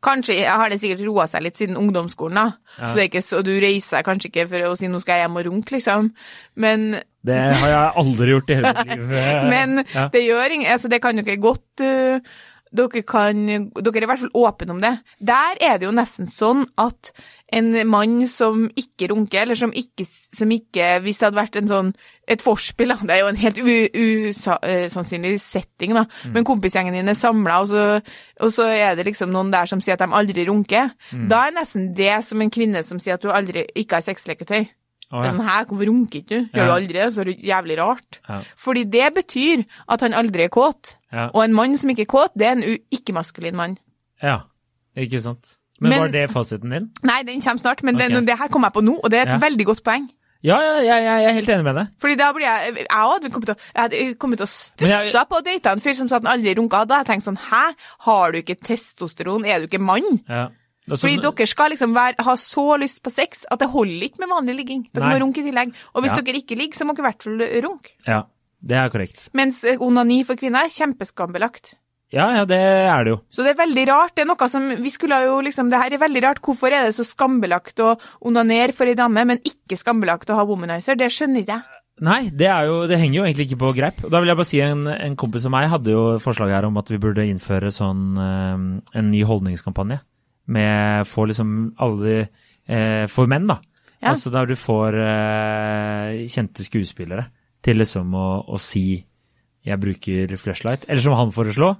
Kanskje 0.00 0.38
har 0.48 0.72
det 0.72 0.78
sikkert 0.80 1.02
roa 1.04 1.26
seg 1.28 1.44
litt 1.44 1.58
siden 1.60 1.76
ungdomsskolen, 1.76 2.38
da. 2.38 2.76
Ja. 2.78 2.88
Så 2.88 2.96
det 2.96 3.02
er 3.02 3.08
ikke 3.10 3.24
så, 3.24 3.42
du 3.44 3.52
reiser 3.60 4.04
kanskje 4.06 4.30
ikke 4.30 4.46
for 4.48 4.70
å 4.70 4.76
si 4.78 4.88
'nå 4.88 5.00
skal 5.02 5.18
jeg 5.18 5.26
hjem 5.26 5.36
og 5.36 5.46
runke', 5.50 5.74
liksom. 5.76 6.12
Men, 6.56 6.86
Det 7.26 7.36
har 7.36 7.68
jeg 7.68 7.92
aldri 8.00 8.30
gjort 8.32 8.50
i 8.50 8.54
hele 8.56 8.72
mitt 8.72 8.94
liv. 8.94 9.10
men 9.54 9.84
ja. 9.94 10.06
det 10.08 10.24
gjør 10.24 10.54
ingen 10.56 10.72
Altså, 10.72 10.88
det 10.88 11.02
kan 11.04 11.18
jo 11.18 11.24
ikke 11.26 11.42
godt 11.42 11.84
uh, 11.84 12.38
dere, 12.72 13.02
kan, 13.02 13.40
dere 13.74 13.98
er 13.98 14.04
i 14.04 14.06
hvert 14.06 14.20
fall 14.22 14.36
åpne 14.46 14.70
om 14.76 14.80
det. 14.80 14.92
Der 15.18 15.58
er 15.60 15.78
det 15.78 15.88
jo 15.88 15.92
nesten 15.96 16.26
sånn 16.30 16.66
at 16.78 17.10
en 17.52 17.72
mann 17.90 18.20
som 18.30 18.68
ikke 18.78 19.08
runker, 19.10 19.42
eller 19.42 19.58
som 19.58 19.72
ikke, 19.74 20.06
som 20.38 20.50
ikke 20.54 21.00
Hvis 21.02 21.18
det 21.18 21.26
hadde 21.26 21.40
vært 21.40 21.56
en 21.58 21.66
sånn 21.68 21.88
et 22.30 22.44
vorspiel. 22.46 22.94
Det 23.02 23.10
er 23.10 23.24
jo 23.24 23.30
en 23.32 23.40
helt 23.42 23.58
usannsynlig 23.58 25.40
setting, 25.42 25.94
da. 25.96 26.04
Men 26.30 26.44
kompisgjengen 26.46 26.94
din 26.94 27.08
er 27.10 27.18
samla, 27.18 27.60
og, 27.62 27.68
så- 27.68 28.00
og 28.40 28.52
så 28.54 28.68
er 28.70 28.94
det 28.96 29.06
liksom 29.06 29.30
noen 29.34 29.50
der 29.50 29.66
som 29.66 29.80
sier 29.80 29.94
at 29.94 30.04
de 30.04 30.06
aldri 30.14 30.46
runker. 30.46 30.92
Da 31.28 31.46
er 31.48 31.52
nesten 31.56 31.92
det 31.94 32.22
som 32.24 32.40
en 32.40 32.50
kvinne 32.50 32.84
som 32.84 32.98
sier 33.00 33.14
at 33.14 33.22
du 33.22 33.28
aldri 33.30 33.66
ikke 33.74 33.98
har 33.98 34.02
sexleketøy. 34.06 34.68
Er 35.12 35.24
ja. 35.24 35.30
sånn, 35.32 35.42
Hæ, 35.48 35.64
hvorfor 35.66 35.86
runker 35.90 36.20
ikke 36.20 36.28
du? 36.28 36.48
Gjør 36.54 36.64
du 36.64 36.70
Ja. 36.70 36.74
aldri 36.76 36.92
det? 36.92 37.06
Så 37.14 37.20
er 37.20 37.24
det 37.24 37.42
jævlig 37.42 37.78
rart. 37.78 38.20
Ja. 38.28 38.40
Fordi 38.56 38.84
det 38.84 39.08
betyr 39.14 39.64
at 39.88 40.00
han 40.00 40.12
aldri 40.14 40.44
er 40.44 40.48
kåt. 40.48 40.94
Ja. 41.12 41.28
Og 41.34 41.42
en 41.44 41.52
mann 41.52 41.76
som 41.76 41.90
ikke 41.90 42.02
er 42.02 42.12
kåt, 42.12 42.30
det 42.38 42.46
er 42.46 42.52
en 42.52 42.78
ikke-maskulin 42.92 43.54
mann. 43.54 43.78
ja, 44.22 44.40
ikke 44.96 45.20
sant. 45.20 45.56
Men, 45.80 45.90
Men- 45.90 46.00
var 46.00 46.08
det 46.08 46.30
fasiten 46.30 46.70
din? 46.70 46.90
Nei, 47.02 47.22
den 47.22 47.40
kommer 47.40 47.58
snart, 47.58 47.82
men 47.82 47.96
okay. 47.96 48.08
det, 48.08 48.26
det 48.26 48.38
her 48.38 48.48
kom 48.48 48.62
jeg 48.62 48.72
på 48.72 48.82
nå, 48.84 49.00
og 49.02 49.10
det 49.10 49.18
er 49.18 49.22
et 49.22 49.32
Ja. 49.32 49.38
veldig 49.48 49.64
godt 49.66 49.82
poeng. 49.82 50.10
Ja, 50.42 50.58
ja, 50.60 50.76
jeg, 50.80 51.04
jeg, 51.04 51.24
er 51.24 51.32
helt 51.32 51.48
enig 51.50 51.64
med 51.64 51.74
deg. 51.74 51.86
Fordi 52.00 52.14
da 52.16 52.32
blir 52.32 52.44
jeg 52.46 52.74
Jeg 52.76 52.86
hadde 52.90 53.30
kommet 53.30 53.46
til, 53.46 53.56
jeg 53.76 54.18
kommet 54.18 54.38
til 54.38 54.46
å 54.46 54.48
stussa 54.48 55.12
jeg- 55.12 55.28
på 55.28 55.36
å 55.36 55.44
date 55.44 55.66
en 55.72 55.80
fyr 55.80 55.94
som 55.94 56.08
sa 56.08 56.16
at 56.16 56.24
han 56.24 56.38
aldri 56.40 56.54
runka. 56.56 56.86
Da 56.86 56.94
hadde 56.94 57.08
jeg 57.08 57.20
tenkt 57.20 57.24
sånn 57.28 57.36
Hæ, 57.38 57.74
har 58.00 58.32
du 58.32 58.38
ikke 58.38 58.56
testosteron? 58.60 59.44
Er 59.46 59.60
du 59.60 59.66
ikke 59.66 59.80
mann? 59.80 60.20
Ja. 60.28 60.48
Og 60.90 60.98
så- 60.98 61.06
Fordi 61.08 61.20
dere 61.22 61.46
skal 61.46 61.70
liksom 61.70 61.94
være, 61.94 62.14
ha 62.26 62.34
så 62.34 62.78
lyst 62.80 63.02
på 63.02 63.10
sex 63.12 63.44
at 63.50 63.58
det 63.60 63.68
holder 63.70 64.02
ikke 64.08 64.18
med 64.24 64.28
vanlig 64.28 64.56
ligging. 64.56 64.86
Dere 64.92 65.06
Nei. 65.06 65.14
må 65.18 65.20
runke 65.24 65.38
i 65.38 65.46
tillegg. 65.50 65.72
Og 65.94 66.02
hvis 66.02 66.16
Ja. 66.16 66.20
dere 66.22 66.40
ikke 66.42 66.56
ligger, 66.58 66.74
så 66.78 66.84
må 66.86 66.94
dere 66.96 67.06
i 67.06 67.10
hvert 67.12 67.22
fall 67.22 67.62
runke. 67.62 67.90
Ja, 68.06 68.22
det 68.64 68.76
er 68.76 68.88
korrekt. 68.90 69.28
Mens 69.32 69.62
eh, 69.64 69.76
onani 69.80 70.24
for 70.24 70.34
kvinner 70.36 70.64
er 70.64 70.68
kjempeskambelagt. 70.68 71.74
Ja, 72.12 72.24
ja, 72.34 72.44
det 72.44 72.58
er 72.58 73.04
det 73.04 73.12
jo. 73.12 73.20
Så 73.30 73.44
det 73.46 73.52
er 73.56 73.64
veldig 73.66 73.86
rart. 73.86 74.14
Det 74.16 74.22
er 74.24 74.26
noe 74.34 74.48
som 74.50 74.64
vi 74.82 74.90
skulle 74.90 75.14
jo 75.24 75.40
liksom 75.46 75.70
Det 75.70 75.78
her 75.80 75.92
er 75.94 75.98
veldig 76.08 76.22
rart. 76.24 76.40
Hvorfor 76.42 76.66
er 76.72 76.86
det 76.86 76.94
så 76.96 77.04
skambelagt 77.06 77.76
å 77.78 78.00
onanere 78.20 78.74
for 78.74 78.84
ei 78.90 78.94
dame, 78.98 79.24
men 79.24 79.38
ikke 79.38 79.78
skambelagt 79.78 80.26
å 80.28 80.34
ha 80.34 80.44
womanizer? 80.44 80.96
Det 80.98 81.06
skjønner 81.08 81.44
ikke 81.44 81.54
jeg. 81.54 81.62
Nei, 82.02 82.30
det, 82.30 82.48
jo, 82.66 82.86
det 82.88 82.98
henger 82.98 83.14
jo 83.20 83.24
egentlig 83.28 83.46
ikke 83.50 83.58
på 83.60 83.74
greip. 83.76 84.10
Da 84.10 84.18
vil 84.18 84.26
jeg 84.28 84.36
bare 84.36 84.48
si 84.48 84.58
en, 84.64 84.86
en 84.88 85.16
kompis 85.16 85.44
av 85.44 85.52
meg 85.52 85.68
hadde 85.70 85.92
jo 85.92 86.18
forslag 86.18 86.48
her 86.48 86.64
om 86.64 86.76
at 86.78 86.88
vi 86.88 86.96
burde 86.98 87.22
innføre 87.28 87.68
sånn 87.70 88.16
eh, 88.18 88.98
en 88.98 89.10
ny 89.12 89.22
holdningskampanje. 89.22 90.00
Med 90.50 91.06
få 91.06 91.28
liksom 91.30 91.74
alle 91.78 92.14
eh, 92.66 93.06
For 93.10 93.30
menn, 93.30 93.46
da. 93.50 93.60
Ja. 94.00 94.14
Altså 94.14 94.32
der 94.32 94.48
du 94.48 94.56
får 94.56 94.96
eh, 94.96 96.26
kjente 96.32 96.64
skuespillere 96.64 97.28
til 97.60 97.76
liksom 97.76 98.14
å, 98.16 98.28
å 98.48 98.56
si 98.60 99.04
'jeg 99.60 99.76
bruker 99.76 100.36
flashlight'. 100.40 100.86
Eller 100.88 101.02
som 101.04 101.12
han 101.12 101.32
foreslo, 101.32 101.74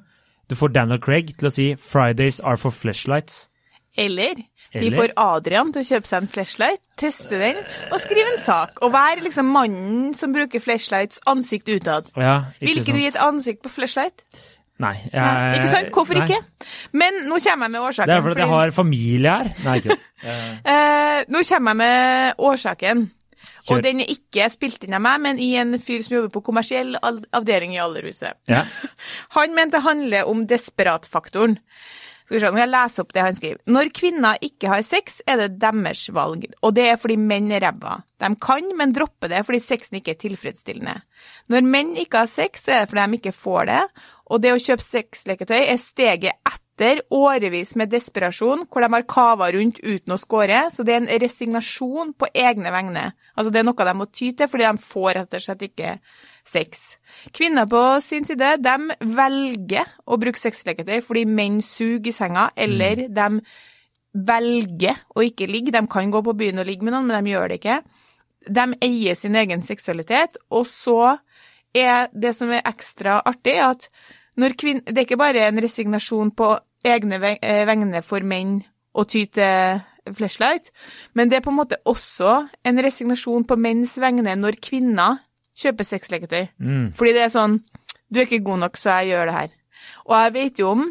du 0.49 0.55
får 0.55 0.75
Daniel 0.75 1.01
Craig 1.01 1.33
til 1.39 1.49
å 1.49 1.55
si 1.55 1.75
'Fridays 1.75 2.41
are 2.45 2.61
for 2.61 2.71
flashlights'. 2.71 3.49
Eller 3.97 4.35
vi 4.73 4.91
får 4.95 5.13
Adrian 5.19 5.73
til 5.73 5.83
å 5.83 5.89
kjøpe 5.89 6.07
seg 6.07 6.23
en 6.23 6.31
flashlight, 6.31 6.83
teste 7.01 7.41
den 7.41 7.59
og 7.91 7.99
skrive 7.99 8.35
en 8.35 8.39
sak. 8.39 8.79
Og 8.87 8.93
være 8.95 9.25
liksom 9.25 9.51
mannen 9.51 10.13
som 10.15 10.33
bruker 10.33 10.63
flashlights 10.63 11.21
ansikt 11.27 11.69
utad. 11.69 12.07
Ja, 12.17 12.53
Vil 12.61 12.79
ikke 12.79 12.95
du 12.95 13.01
gi 13.03 13.09
et 13.11 13.19
ansikt 13.19 13.65
på 13.65 13.73
flashlight? 13.73 14.23
Nei. 14.81 14.97
Jeg, 15.11 15.21
Nei, 15.21 15.55
ikke 15.59 15.71
sant? 15.71 15.91
Hvorfor 15.93 16.17
nei. 16.17 16.27
ikke? 16.27 16.67
Men 16.97 17.23
nå 17.29 17.39
kommer 17.45 17.69
jeg 17.69 17.75
med 17.75 17.87
årsaken. 17.91 18.11
Det 18.11 18.17
er 18.17 18.25
fordi 18.25 18.35
fordi... 18.35 18.45
jeg 18.47 18.53
har 18.55 18.75
familie 18.77 19.39
her. 19.41 19.53
Nei, 19.67 19.81
ikke. 19.83 19.99
Eh, 20.21 21.23
nå 21.33 21.41
kommer 21.49 21.73
jeg 21.73 21.79
med 21.81 22.43
årsaken. 22.45 23.07
Kjør. 23.41 23.71
Og 23.73 23.85
den 23.85 24.03
er 24.03 24.11
ikke 24.13 24.49
spilt 24.53 24.83
inn 24.85 24.97
av 24.97 25.01
meg, 25.05 25.21
men 25.25 25.41
i 25.41 25.55
en 25.61 25.79
fyr 25.81 26.03
som 26.05 26.19
jobber 26.19 26.33
på 26.35 26.43
kommersiell 26.45 26.93
avdeling 27.01 27.73
i 27.77 27.81
Allerhuset. 27.81 28.37
Ja. 28.49 28.67
Han 29.37 29.57
mente 29.57 29.79
det 29.79 29.87
handler 29.87 30.29
om 30.29 30.45
desperatfaktoren. 30.49 31.57
Skal 32.31 32.37
vi 32.37 32.43
se, 32.45 32.53
nå 32.55 32.61
jeg 32.63 32.71
lese 32.71 33.03
opp 33.03 33.09
det 33.17 33.23
han 33.25 33.35
skriver. 33.35 33.59
Når 33.75 33.89
kvinner 33.97 34.45
ikke 34.47 34.69
har 34.71 34.85
sex, 34.87 35.17
er 35.27 35.41
det 35.41 35.49
deres 35.59 36.05
valg, 36.15 36.45
og 36.63 36.77
det 36.77 36.85
er 36.87 37.01
fordi 37.03 37.17
menn 37.19 37.51
er 37.51 37.65
ræva. 37.65 37.97
De 38.23 38.29
kan, 38.39 38.69
men 38.79 38.93
dropper 38.95 39.33
det 39.33 39.41
fordi 39.49 39.59
sexen 39.65 39.99
ikke 39.99 40.15
er 40.15 40.21
tilfredsstillende. 40.21 40.95
Når 41.51 41.67
menn 41.67 41.91
ikke 41.99 42.23
har 42.23 42.31
sex, 42.31 42.63
så 42.69 42.77
er 42.77 42.85
det 42.85 42.93
fordi 42.93 43.09
de 43.09 43.19
ikke 43.19 43.35
får 43.35 43.67
det, 43.73 43.81
og 44.31 44.43
det 44.43 44.53
å 44.55 44.63
kjøpe 44.63 44.87
sexleketøy 44.87 45.59
er 45.61 45.79
steget 45.81 46.39
etter 46.47 47.03
årevis 47.13 47.75
med 47.77 47.91
desperasjon, 47.93 48.63
hvor 48.71 48.85
de 48.85 48.89
har 48.95 49.07
kava 49.11 49.51
rundt 49.53 49.81
uten 49.83 50.15
å 50.15 50.19
score, 50.21 50.63
så 50.73 50.85
det 50.87 50.95
er 50.95 51.01
en 51.03 51.11
resignasjon 51.21 52.15
på 52.17 52.31
egne 52.33 52.73
vegne. 52.73 53.11
Altså 53.35 53.53
det 53.53 53.61
er 53.61 53.67
noe 53.69 53.87
de 53.89 53.95
må 53.99 54.07
ty 54.09 54.31
til, 54.33 54.49
fordi 54.49 54.69
de 54.69 54.85
får 54.87 55.11
rett 55.19 55.37
og 55.37 55.45
slett 55.45 55.65
ikke 55.67 55.97
sex. 56.47 56.87
Kvinner 57.37 57.67
på 57.69 57.83
sin 58.05 58.25
side, 58.29 58.55
de 58.63 59.11
velger 59.19 59.91
å 60.07 60.19
bruke 60.21 60.41
sexleketøy 60.41 61.03
fordi 61.05 61.27
menn 61.29 61.59
suger 61.65 62.13
i 62.13 62.15
senga, 62.17 62.49
eller 62.57 63.09
de 63.11 63.29
velger 64.31 65.03
å 65.15 65.27
ikke 65.27 65.51
ligge. 65.51 65.75
De 65.75 65.83
kan 65.91 66.11
gå 66.11 66.23
på 66.27 66.37
byen 66.39 66.63
og 66.63 66.71
ligge 66.71 66.87
med 66.87 66.97
noen, 66.97 67.11
men 67.11 67.27
de 67.27 67.35
gjør 67.35 67.51
det 67.51 67.61
ikke. 67.61 67.81
De 68.49 68.65
eier 68.87 69.19
sin 69.19 69.37
egen 69.37 69.61
seksualitet, 69.67 70.39
og 70.49 70.65
så 70.71 71.19
er 71.77 72.09
det 72.17 72.33
som 72.35 72.51
er 72.51 72.65
ekstra 72.67 73.21
artig, 73.27 73.59
at 73.63 73.91
når 74.41 74.57
kvinn... 74.59 74.83
Det 74.87 74.97
er 74.97 75.07
ikke 75.07 75.21
bare 75.21 75.47
en 75.49 75.61
resignasjon 75.63 76.33
på 76.37 76.51
egne 76.87 77.21
eh, 77.37 77.65
vegne 77.69 78.03
for 78.07 78.25
menn 78.27 78.61
å 78.97 79.05
ty 79.07 79.27
til 79.31 79.81
flashlight, 80.17 80.71
men 81.15 81.29
det 81.31 81.39
er 81.39 81.45
på 81.45 81.53
en 81.53 81.59
måte 81.61 81.79
også 81.89 82.33
en 82.67 82.81
resignasjon 82.83 83.45
på 83.47 83.59
menns 83.61 83.99
vegne 84.01 84.35
når 84.39 84.57
kvinner 84.65 85.21
kjøper 85.61 85.87
sexleketøy. 85.87 86.49
Mm. 86.59 86.87
Fordi 86.97 87.13
det 87.17 87.27
er 87.27 87.35
sånn 87.35 87.61
Du 88.11 88.19
er 88.19 88.27
ikke 88.27 88.43
god 88.43 88.65
nok, 88.65 88.79
så 88.81 88.97
jeg 88.99 89.13
gjør 89.13 89.29
det 89.29 89.35
her. 89.37 89.53
Og 90.09 90.17
jeg 90.17 90.33
vet 90.35 90.59
jo 90.59 90.73
om 90.73 90.89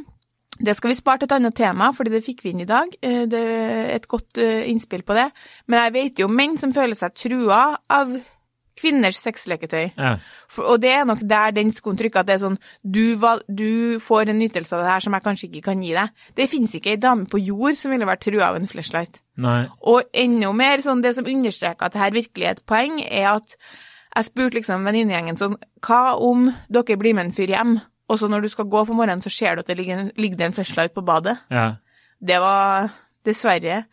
Det 0.60 0.76
skal 0.76 0.92
vi 0.92 0.96
spare 0.96 1.20
til 1.20 1.28
et 1.30 1.36
annet 1.38 1.56
tema, 1.56 1.90
fordi 1.96 2.12
det 2.12 2.24
fikk 2.24 2.42
vi 2.44 2.52
inn 2.52 2.64
i 2.64 2.68
dag. 2.68 2.92
Eh, 3.02 3.26
Det 3.32 3.40
er 3.40 3.94
et 3.96 4.08
godt 4.08 4.38
eh, 4.38 4.68
innspill 4.68 5.04
på 5.08 5.16
det. 5.16 5.30
Men 5.68 5.86
jeg 5.86 5.94
vet 5.94 6.20
jo 6.20 6.28
om 6.28 6.36
menn 6.36 6.58
som 6.60 6.74
føler 6.76 7.00
seg 7.00 7.16
trua 7.16 7.78
av 7.90 8.12
kvinners 8.80 9.20
sexleketøy. 9.22 9.92
Ja. 9.98 10.14
For, 10.52 10.74
og 10.74 10.82
det 10.84 10.94
er 10.96 11.08
nok 11.08 11.22
der 11.28 11.54
den 11.56 11.74
skoen 11.76 12.00
trykker, 12.00 12.24
at 12.24 12.30
det 12.30 12.38
er 12.38 12.44
sånn 12.46 12.58
du, 12.82 13.20
du 13.48 14.00
får 14.04 14.32
en 14.32 14.40
nytelse 14.42 14.76
av 14.76 14.86
det 14.86 14.94
her 14.94 15.06
som 15.06 15.18
jeg 15.18 15.26
kanskje 15.28 15.50
ikke 15.50 15.66
kan 15.68 15.84
gi 15.84 15.92
deg. 15.98 16.16
Det 16.40 16.50
finnes 16.52 16.74
ikke 16.78 16.96
ei 16.96 17.02
dame 17.02 17.28
på 17.30 17.42
jord 17.42 17.78
som 17.80 17.94
ville 17.94 18.08
vært 18.10 18.26
trua 18.28 18.50
av 18.50 18.60
en 18.60 18.70
flashlight. 18.72 19.22
Nei. 19.40 19.62
Og 19.88 20.10
enda 20.24 20.52
mer 20.56 20.84
sånn, 20.84 21.04
det 21.06 21.14
som 21.18 21.30
understreker 21.30 21.88
at 21.88 21.96
det 21.96 22.04
her 22.04 22.18
virkelig 22.18 22.50
er 22.50 22.58
et 22.58 22.66
poeng, 22.70 23.00
er 23.06 23.30
at 23.36 23.56
jeg 24.16 24.26
spurte 24.26 24.58
liksom 24.58 24.88
venninnegjengen 24.88 25.38
sånn, 25.40 25.60
hva 25.86 26.18
om 26.18 26.50
dere 26.72 26.98
blir 27.00 27.16
med 27.16 27.30
en 27.30 27.36
fyr 27.36 27.54
hjem, 27.54 27.78
og 28.10 28.18
så 28.18 28.30
når 28.30 28.46
du 28.46 28.50
skal 28.50 28.66
gå 28.72 28.82
på 28.88 28.96
morgenen, 28.98 29.22
så 29.22 29.30
ser 29.30 29.56
du 29.56 29.62
at 29.62 29.70
det 29.70 29.78
ligger, 29.78 30.08
ligger 30.18 30.40
det 30.40 30.48
en 30.48 30.56
flashlight 30.58 30.96
på 30.96 31.06
badet? 31.06 31.38
Ja. 31.54 31.76
Det 32.18 32.40
var 32.42 32.90
dessverre, 33.28 33.84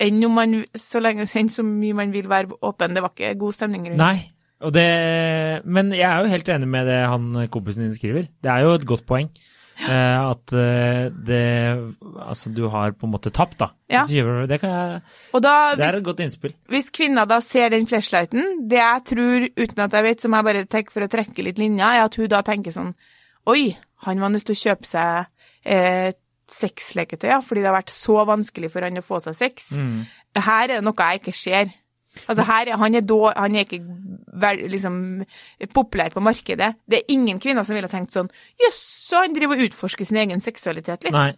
enn 0.00 0.24
om 0.26 0.34
man, 0.38 0.56
så 0.78 1.02
lenge, 1.02 1.28
enn 1.40 1.52
så 1.52 1.66
mye 1.66 1.96
man 1.98 2.14
vil 2.14 2.30
være 2.30 2.58
åpen, 2.62 2.96
det 2.96 3.04
var 3.04 3.14
ikke 3.14 3.36
god 3.40 3.60
stemning 3.60 3.88
rundt. 3.90 4.02
Nei. 4.02 4.16
Og 4.58 4.72
det, 4.74 4.88
men 5.70 5.92
jeg 5.94 6.02
er 6.08 6.24
jo 6.24 6.32
helt 6.32 6.48
enig 6.50 6.66
med 6.66 6.88
det 6.90 6.98
han 7.06 7.30
kompisen 7.54 7.84
din 7.84 7.94
skriver. 7.94 8.26
Det 8.42 8.50
er 8.50 8.64
jo 8.66 8.74
et 8.74 8.86
godt 8.90 9.04
poeng. 9.06 9.30
Uh, 9.78 10.32
at 10.34 10.54
uh, 10.58 11.06
det 11.22 11.44
Altså, 12.18 12.50
du 12.50 12.64
har 12.66 12.96
på 12.98 13.06
en 13.06 13.12
måte 13.12 13.30
tapt, 13.30 13.60
da. 13.60 13.68
Ja. 13.86 14.02
Det, 14.08 14.58
kan 14.58 14.70
jeg, 14.70 15.02
da, 15.32 15.38
det 15.38 15.78
hvis, 15.78 15.84
er 15.86 15.98
et 16.00 16.04
godt 16.04 16.22
innspill. 16.24 16.54
hvis 16.66 16.90
kvinner 16.90 17.28
da 17.30 17.38
ser 17.40 17.70
den 17.70 17.86
flashlighten, 17.86 18.66
det 18.70 18.80
jeg 18.80 19.04
tror, 19.12 19.46
uten 19.54 19.84
at 19.84 19.94
jeg 19.94 20.06
vet, 20.08 20.22
som 20.22 20.34
jeg 20.34 20.48
bare 20.48 20.64
tenker 20.66 20.96
for 20.96 21.06
å 21.06 21.10
trekke 21.12 21.46
litt 21.46 21.62
linja, 21.62 21.92
er 21.94 22.08
at 22.08 22.18
hun 22.18 22.26
da 22.26 22.42
tenker 22.42 22.74
sånn, 22.74 22.90
oi, 23.46 23.76
han 24.02 24.20
var 24.20 24.34
nødt 24.34 24.48
til 24.50 24.58
å 24.58 24.62
kjøpe 24.64 24.90
seg 24.90 25.30
eh, 25.62 26.10
sexleketøy, 26.52 27.30
fordi 27.44 27.62
det 27.64 27.70
har 27.70 27.78
vært 27.78 27.92
så 27.94 28.22
vanskelig 28.28 28.70
for 28.72 28.86
han 28.86 29.00
å 29.00 29.04
få 29.04 29.20
seg 29.24 29.36
sex. 29.38 29.70
Mm. 29.76 30.06
Her 30.38 30.64
er 30.68 30.78
det 30.78 30.84
noe 30.86 31.08
jeg 31.10 31.22
ikke 31.22 31.36
ser. 31.36 31.74
Altså 32.26 32.44
her 32.48 32.70
er, 32.72 32.78
han, 32.80 32.94
er 32.96 33.04
då, 33.06 33.18
han 33.30 33.54
er 33.54 33.66
ikke 33.66 33.82
liksom, 34.72 34.94
populær 35.74 36.14
på 36.14 36.22
markedet. 36.24 36.72
Det 36.88 37.02
er 37.02 37.12
ingen 37.14 37.38
kvinner 37.42 37.66
som 37.66 37.76
ville 37.76 37.90
tenkt 37.92 38.16
sånn 38.16 38.30
Jøss, 38.58 38.80
så 39.10 39.22
han 39.22 39.36
driver 39.36 39.58
og 39.58 39.68
utforsker 39.68 40.08
sin 40.08 40.18
egen 40.24 40.42
seksualitet 40.44 41.06
litt. 41.06 41.14
Nei. 41.14 41.32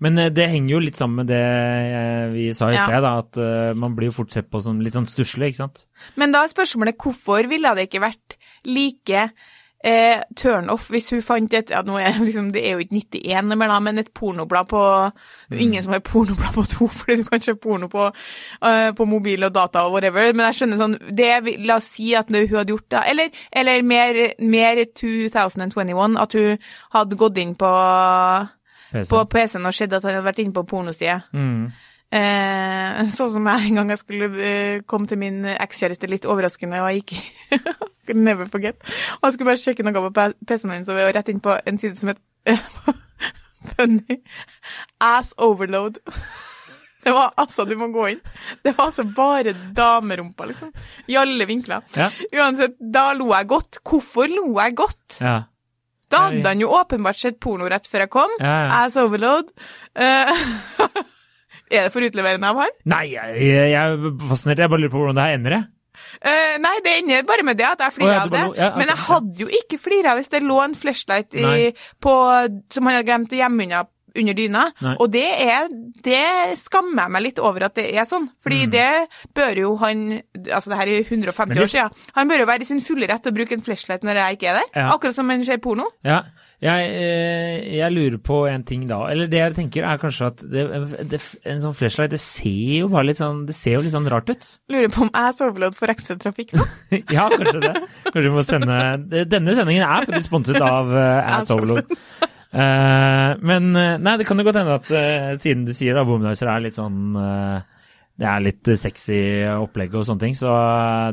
Men 0.00 0.16
eh, 0.20 0.30
det 0.32 0.48
henger 0.48 0.74
jo 0.74 0.82
litt 0.84 0.98
sammen 1.00 1.22
med 1.22 1.30
det 1.32 1.40
eh, 1.40 2.26
vi 2.32 2.46
sa 2.56 2.70
i 2.70 2.76
Ja. 2.76 2.86
sted, 2.86 3.04
at 3.04 3.40
eh, 3.40 3.72
man 3.76 3.96
blir 3.96 4.08
jo 4.10 4.18
fort 4.20 4.32
sett 4.32 4.48
på 4.52 4.62
som 4.64 4.80
litt 4.80 4.96
sånn 4.96 5.08
stusslig, 5.08 5.52
ikke 5.52 5.64
sant? 5.64 5.86
Men 6.20 6.32
da 6.32 6.44
er 6.44 6.52
spørsmålet 6.52 7.00
hvorfor 7.00 7.48
ville 7.50 7.74
det 7.76 7.88
ikke 7.88 8.04
vært 8.06 8.38
like 8.68 9.26
eh, 9.84 10.22
turn 10.36 10.70
off 10.70 10.90
hvis 10.92 11.08
hun 11.14 11.22
fant 11.24 11.54
et 11.56 11.70
ja, 11.72 11.80
nå 11.86 11.96
er, 12.00 12.18
liksom, 12.20 12.50
Det 12.52 12.62
er 12.66 12.76
jo 12.76 12.84
ikke 12.84 13.00
91 13.00 13.56
mer, 13.56 13.72
da, 13.72 13.78
men 13.80 14.02
et 14.02 14.12
pornoblad 14.14 14.68
på 14.70 14.82
er 14.82 15.60
ingen 15.60 15.82
som 15.82 15.94
har 15.94 16.02
pornoblad 16.04 16.54
på 16.54 16.64
to, 16.68 16.86
fordi 17.00 17.20
du 17.20 17.24
kan 17.28 17.42
se 17.44 17.54
porno 17.54 17.88
på, 17.88 18.10
uh, 18.10 18.90
på 18.96 19.08
mobil 19.08 19.44
og 19.44 19.54
data 19.54 19.84
og 19.86 19.96
whatever. 19.96 20.32
Men 20.32 20.50
jeg 20.50 20.60
skjønner 20.60 20.80
sånn 20.80 20.96
det, 21.16 21.30
La 21.66 21.78
oss 21.80 21.90
si 21.96 22.12
at 22.18 22.30
hun 22.30 22.40
hadde 22.40 22.74
gjort 22.74 22.90
det, 22.92 23.04
eller, 23.12 23.42
eller 23.52 23.84
mer, 23.86 24.22
mer 24.40 24.84
2021, 24.94 26.18
at 26.20 26.38
hun 26.38 26.72
hadde 26.96 27.20
gått 27.20 27.38
inn 27.40 27.54
på 27.58 27.70
PC. 28.90 29.06
på 29.10 29.22
PC-en 29.30 29.70
og 29.70 29.76
sett 29.76 29.94
at 29.94 30.04
han 30.04 30.18
hadde 30.18 30.26
vært 30.26 30.42
inne 30.42 30.56
på 30.56 30.66
pornoside. 30.68 31.20
Mm. 31.32 31.70
Eh, 32.10 33.00
sånn 33.14 33.30
som 33.36 33.44
jeg 33.46 33.68
en 33.68 33.76
gang 33.78 33.92
jeg 33.92 34.00
skulle 34.00 34.28
eh, 34.42 34.80
komme 34.90 35.06
til 35.06 35.20
min 35.20 35.44
ekskjæreste 35.52 36.10
litt 36.10 36.26
overraskende, 36.26 36.82
og 36.82 36.90
jeg 36.90 37.04
gikk 37.04 37.60
Never 38.08 38.48
forget. 38.50 38.80
Og 39.20 39.28
jeg 39.28 39.36
skulle 39.36 39.50
bare 39.52 39.60
sjekke 39.60 39.84
noe 39.86 40.10
på 40.10 40.28
PC-en 40.48 40.72
min, 40.72 40.86
så 40.86 40.96
var 40.96 41.12
rett 41.14 41.28
inn 41.32 41.42
på 41.44 41.56
en 41.66 41.78
side 41.78 42.00
som 42.00 42.12
het 42.12 42.20
Funny 43.74 44.22
Ass 45.04 45.34
Overload. 45.38 46.00
Det 47.00 47.14
var 47.16 47.30
altså, 47.40 47.64
du 47.64 47.78
må 47.80 47.88
gå 47.94 48.10
inn. 48.12 48.18
Det 48.60 48.74
var 48.76 48.90
altså 48.90 49.06
bare 49.16 49.54
damerumpa, 49.76 50.44
liksom. 50.50 50.72
I 51.08 51.16
alle 51.16 51.46
vinkler. 51.48 51.86
Ja. 51.96 52.10
Uansett, 52.36 52.74
da 52.76 53.06
lo 53.16 53.30
jeg 53.32 53.48
godt. 53.48 53.78
Hvorfor 53.88 54.28
lo 54.28 54.50
jeg 54.58 54.76
godt? 54.76 55.16
Ja. 55.16 55.38
Da 56.10 56.26
hadde 56.26 56.44
han 56.44 56.60
jo 56.60 56.68
åpenbart 56.74 57.16
sett 57.16 57.38
porno 57.40 57.70
rett 57.70 57.88
før 57.88 58.04
jeg 58.04 58.12
kom. 58.12 58.36
Ja, 58.42 58.52
ja. 58.66 58.82
Ass 58.82 58.98
overload. 59.00 59.52
Uh, 59.96 60.28
er 61.72 61.86
det 61.86 61.92
for 61.94 62.04
utleverende 62.04 62.50
av 62.50 62.64
han? 62.66 62.76
Nei, 62.92 63.04
jeg, 63.14 63.48
jeg 63.48 63.80
er 63.80 64.08
fascinert. 64.28 64.60
Jeg 64.66 64.72
bare 64.74 64.84
lurer 64.84 64.92
på 64.92 65.04
hvordan 65.04 65.20
det 65.20 65.28
her 65.28 65.38
ender, 65.38 65.56
jeg. 65.56 65.68
Eh, 66.18 66.56
nei, 66.62 66.74
det 66.84 66.96
ender 66.98 67.28
bare 67.28 67.46
med 67.46 67.60
det 67.60 67.68
at 67.68 67.84
jeg 67.86 67.96
flirer 68.00 68.10
oh, 68.10 68.16
ja, 68.16 68.24
av 68.24 68.32
det. 68.32 68.42
bare 68.42 68.58
ja, 68.58 68.70
Men 68.80 68.92
jeg 68.92 69.04
hadde 69.06 69.44
jo 69.44 69.48
ikke 69.60 69.78
flira 69.80 70.16
hvis 70.18 70.32
det 70.32 70.42
lå 70.44 70.58
en 70.64 70.76
flashlight 70.78 71.36
i, 71.38 71.70
på, 72.02 72.14
som 72.74 72.88
han 72.88 72.98
hadde 72.98 73.08
glemt 73.08 73.34
å 73.36 73.40
gjemme 73.40 73.68
unna 73.68 73.84
under 74.16 74.34
dyna. 74.34 74.64
Nei. 74.82 74.96
Og 75.00 75.10
det 75.12 75.26
er 75.26 75.68
Det 76.02 76.58
skammer 76.58 77.02
jeg 77.04 77.10
meg 77.12 77.22
litt 77.22 77.38
over 77.38 77.64
at 77.68 77.74
det 77.74 77.86
er 77.94 78.04
sånn. 78.08 78.28
Fordi 78.42 78.66
det 78.70 79.06
bør 79.36 79.56
jo 79.60 79.76
han 79.76 80.22
Altså, 80.50 80.70
det 80.70 80.78
her 80.78 80.88
er 80.88 81.02
150 81.04 81.50
Mm. 81.50 81.54
Det- 81.54 81.62
år 81.62 81.70
siden. 81.74 81.90
Han 82.14 82.28
bør 82.28 82.38
jo 82.38 82.46
være 82.46 82.60
i 82.60 82.64
sin 82.64 82.80
fulle 82.80 83.06
rett 83.08 83.22
til 83.22 83.32
å 83.32 83.36
bruke 83.36 83.52
en 83.52 83.60
flashlight 83.62 84.02
når 84.02 84.14
jeg 84.16 84.38
ikke 84.38 84.48
er 84.48 84.54
der. 84.60 84.68
Ja. 84.74 84.90
Akkurat 84.94 85.14
som 85.14 85.28
han 85.28 85.44
ser 85.44 85.58
porno. 85.58 85.84
Ja, 86.04 86.22
jeg, 86.60 86.90
eh, 86.92 87.76
jeg 87.78 87.92
lurer 87.92 88.18
på 88.18 88.46
en 88.52 88.62
ting 88.64 88.86
da. 88.86 89.06
Eller 89.08 89.26
det 89.26 89.38
jeg 89.38 89.54
tenker 89.54 89.84
er 89.84 89.98
kanskje 89.98 90.26
at 90.26 90.36
det, 90.50 91.08
det, 91.10 91.20
en 91.44 91.60
sånn 91.60 91.74
flashlight, 91.76 92.10
det 92.10 92.20
ser 92.20 92.80
jo 92.80 92.88
bare 92.88 93.06
litt 93.06 93.16
sånn 93.20 93.46
Det 93.46 93.54
ser 93.54 93.74
jo 93.78 93.80
litt 93.82 93.92
sånn 93.92 94.08
rart 94.10 94.28
ut. 94.30 94.58
Lurer 94.68 94.88
på 94.88 95.02
om 95.02 95.10
jeg 95.14 95.34
soverload 95.38 95.74
får 95.76 95.88
ekstra 95.94 96.18
trafikk 96.18 96.52
nå. 96.54 96.64
ja, 97.16 97.28
kanskje 97.30 97.60
det. 97.60 97.74
Kanskje 98.10 98.22
vi 98.28 98.34
må 98.34 98.44
sende 98.44 99.24
Denne 99.28 99.54
sendingen 99.56 99.84
er 99.88 100.04
faktisk 100.06 100.28
sponset 100.30 100.60
av 100.60 100.90
uh, 100.92 101.36
Ass 101.38 101.50
Overload. 101.50 101.86
Eh, 102.50 103.32
men 103.46 103.70
eh, 103.78 103.96
nei, 104.02 104.16
det 104.18 104.26
kan 104.26 104.40
jo 104.40 104.46
godt 104.48 104.58
hende 104.58 104.78
at 104.80 104.88
eh, 104.90 105.32
siden 105.38 105.62
du 105.68 105.70
sier 105.76 105.94
da 105.94 106.02
Womanizer 106.02 106.50
er 106.50 106.64
litt 106.64 106.74
sånn 106.74 107.14
Det 107.14 108.26
er 108.26 108.42
litt 108.42 108.70
sexy 108.74 109.20
opplegg 109.54 109.94
og 109.94 110.08
sånne 110.08 110.24
ting, 110.24 110.34
så 110.34 110.50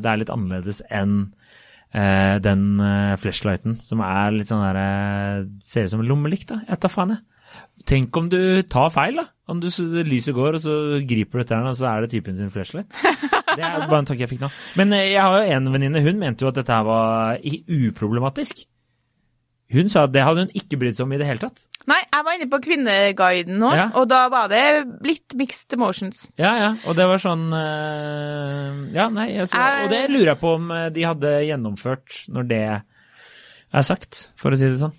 det 0.01 0.09
er 0.09 0.23
litt 0.23 0.33
annerledes 0.33 0.81
enn 0.89 1.27
den 2.43 2.63
flashlighten 3.17 3.77
som 3.79 4.01
er 4.03 4.33
litt 4.35 4.49
sånn 4.49 4.59
der 4.65 4.79
eh, 4.81 5.45
Ser 5.63 5.87
ut 5.87 5.93
som 5.93 6.01
en 6.03 6.09
lommelykt, 6.09 6.49
da. 6.51 6.59
Jeg 6.67 6.81
tar 6.83 6.91
faen, 6.91 7.13
jeg. 7.15 7.63
Tenk 7.87 8.17
om 8.19 8.27
du 8.29 8.39
tar 8.67 8.91
feil, 8.91 9.21
da. 9.21 9.23
Om 9.47 9.61
du, 9.63 9.69
lyset 10.05 10.35
går, 10.35 10.57
og 10.57 10.61
så 10.65 10.75
griper 11.07 11.39
du 11.39 11.45
etter 11.45 11.55
den, 11.55 11.69
og 11.71 11.77
så 11.79 11.87
er 11.93 12.03
det 12.03 12.11
typen 12.11 12.35
sin 12.37 12.51
flashlight. 12.53 12.91
Det 13.57 13.63
er 13.63 13.87
bare 13.87 14.01
en 14.03 14.09
tanke 14.09 14.25
jeg 14.25 14.33
fikk 14.33 14.43
nå. 14.43 14.51
Men 14.77 14.91
jeg 14.99 15.15
har 15.15 15.37
jo 15.39 15.55
en 15.55 15.71
venninne, 15.73 16.03
hun 16.03 16.19
mente 16.19 16.43
jo 16.43 16.51
at 16.51 16.59
dette 16.59 16.75
her 16.75 16.83
var 16.85 17.39
uproblematisk. 17.39 18.67
Hun 19.69 19.89
sa 19.91 20.05
at 20.07 20.13
det 20.15 20.21
hadde 20.23 20.45
hun 20.45 20.53
ikke 20.55 20.77
brydd 20.79 20.95
seg 20.95 21.03
om 21.03 21.11
i 21.11 21.17
det 21.19 21.25
hele 21.27 21.41
tatt. 21.41 21.65
Nei, 21.87 21.97
jeg 22.05 22.23
var 22.23 22.35
inne 22.37 22.47
på 22.51 22.59
Kvinneguiden 22.63 23.57
nå, 23.59 23.71
Ja. 23.75 23.89
og 23.99 24.07
da 24.07 24.21
var 24.31 24.47
det 24.51 24.61
litt 25.03 25.35
mixed 25.35 25.73
emotions. 25.75 26.27
Ja, 26.39 26.53
ja, 26.57 26.69
og 26.87 26.95
det 26.95 27.07
var 27.07 27.17
sånn 27.19 27.47
eh, 27.51 28.93
Ja, 28.95 29.09
nei, 29.09 29.27
altså, 29.39 29.57
Jeg- 29.59 29.83
og 29.85 29.89
det 29.91 30.09
lurer 30.09 30.31
jeg 30.33 30.39
på 30.39 30.53
om 30.55 30.71
eh, 30.71 30.89
de 30.89 31.01
hadde 31.03 31.33
gjennomført 31.47 32.21
når 32.29 32.47
det 32.47 32.61
er 33.73 33.81
sagt, 33.83 34.29
for 34.37 34.51
å 34.51 34.57
si 34.57 34.69
det 34.69 34.79
sånn. 34.79 34.93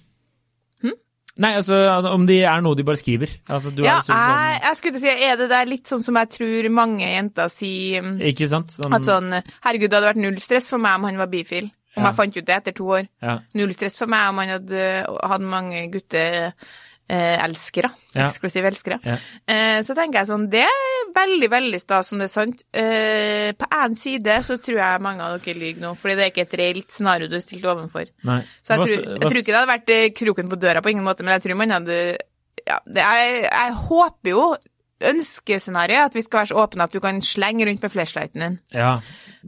Nei, 1.38 1.52
altså 1.54 1.76
om 2.10 2.24
de 2.26 2.40
er 2.42 2.60
noe 2.60 2.74
de 2.74 2.82
bare 2.82 2.98
skriver. 2.98 3.30
Altså, 3.48 3.70
du 3.70 3.84
Hm? 3.84 3.86
Ja, 3.86 4.00
sånn, 4.02 4.16
jeg, 4.18 4.62
jeg 4.64 4.76
skulle 4.80 4.98
si, 4.98 5.06
er 5.22 5.36
det 5.38 5.46
der 5.52 5.68
litt 5.70 5.84
sånn 5.86 6.02
som 6.02 6.16
jeg 6.18 6.30
tror 6.34 6.66
mange 6.74 7.06
jenter 7.06 7.46
sier 7.48 8.02
mm, 8.02 8.16
Ikke 8.32 8.48
sant? 8.50 8.72
Sånn, 8.74 8.92
At 8.92 9.02
sånn 9.06 9.30
Herregud, 9.62 9.86
det 9.88 10.00
hadde 10.00 10.08
vært 10.10 10.22
null 10.24 10.40
stress 10.42 10.66
for 10.68 10.78
meg 10.82 10.96
om 10.98 11.04
han 11.06 11.16
var 11.16 11.30
bifil. 11.30 11.70
Om 11.98 12.04
Ja. 12.04 12.08
jeg 12.12 12.16
fant 12.22 12.36
ut 12.38 12.46
det 12.46 12.54
etter 12.56 12.72
to 12.78 12.84
år. 12.94 13.08
ja, 13.22 13.38
Null 13.58 13.74
stress 13.74 13.98
for 13.98 14.06
meg 14.06 14.28
om 14.30 14.38
han 14.38 14.48
hadde 14.54 14.86
hatt 15.26 15.40
mange 15.42 15.88
gutteelskere. 15.90 17.90
Ja. 18.14 18.26
Eksklusive 18.28 18.68
elskere. 18.70 18.98
Eh, 19.46 19.80
så 19.86 19.94
tenker 19.96 20.18
jeg 20.20 20.28
sånn, 20.30 20.46
det 20.52 20.62
er 20.64 21.12
veldig, 21.14 21.48
veldig 21.52 21.80
stas 21.80 22.12
om 22.12 22.18
det 22.20 22.24
er 22.28 22.32
sant. 22.34 22.64
Eh, 22.72 23.52
på 23.58 23.66
én 23.80 23.96
side 23.98 24.38
så 24.44 24.56
tror 24.60 24.78
jeg 24.80 25.00
mange 25.04 25.22
av 25.24 25.38
dere 25.40 25.58
lyver 25.58 25.80
nå, 25.84 25.94
fordi 25.98 26.14
det 26.18 26.24
er 26.26 26.30
ikke 26.32 26.46
et 26.46 26.58
reelt 26.60 26.90
scenario 26.94 27.28
du 27.28 27.36
er 27.36 27.40
stilt 27.44 27.64
overfor. 27.68 28.06
nei. 28.24 28.40
Så 28.62 28.68
jeg 28.74 28.78
Hva- 28.78 28.86
tror, 28.86 28.96
jeg 28.96 29.04
hva- 29.18 29.30
tror 29.30 29.40
ikke 29.42 29.52
det 29.52 29.60
hadde 29.60 29.74
vært 29.74 29.90
eh, 29.96 30.10
kroken 30.10 30.48
på 30.50 30.58
døra 30.60 30.82
på 30.82 30.90
ingen 30.90 31.04
måte, 31.04 31.22
men 31.24 31.32
jeg 31.40 31.44
tror 31.48 31.56
man 31.56 31.70
hadde 31.70 32.18
ja, 32.66 32.78
det, 32.86 33.02
jeg, 33.02 33.42
jeg 33.50 33.72
håper 33.88 34.28
jo 34.28 34.56
ønskescenarioet 35.00 36.08
at 36.10 36.16
vi 36.16 36.22
skal 36.24 36.40
være 36.42 36.50
så 36.52 36.62
åpne 36.62 36.86
at 36.88 36.94
du 36.94 37.00
kan 37.02 37.20
slenge 37.24 37.66
rundt 37.68 37.82
med 37.84 37.92
flashlighten 37.92 38.44
din. 38.44 38.56
Ja. 38.74 38.96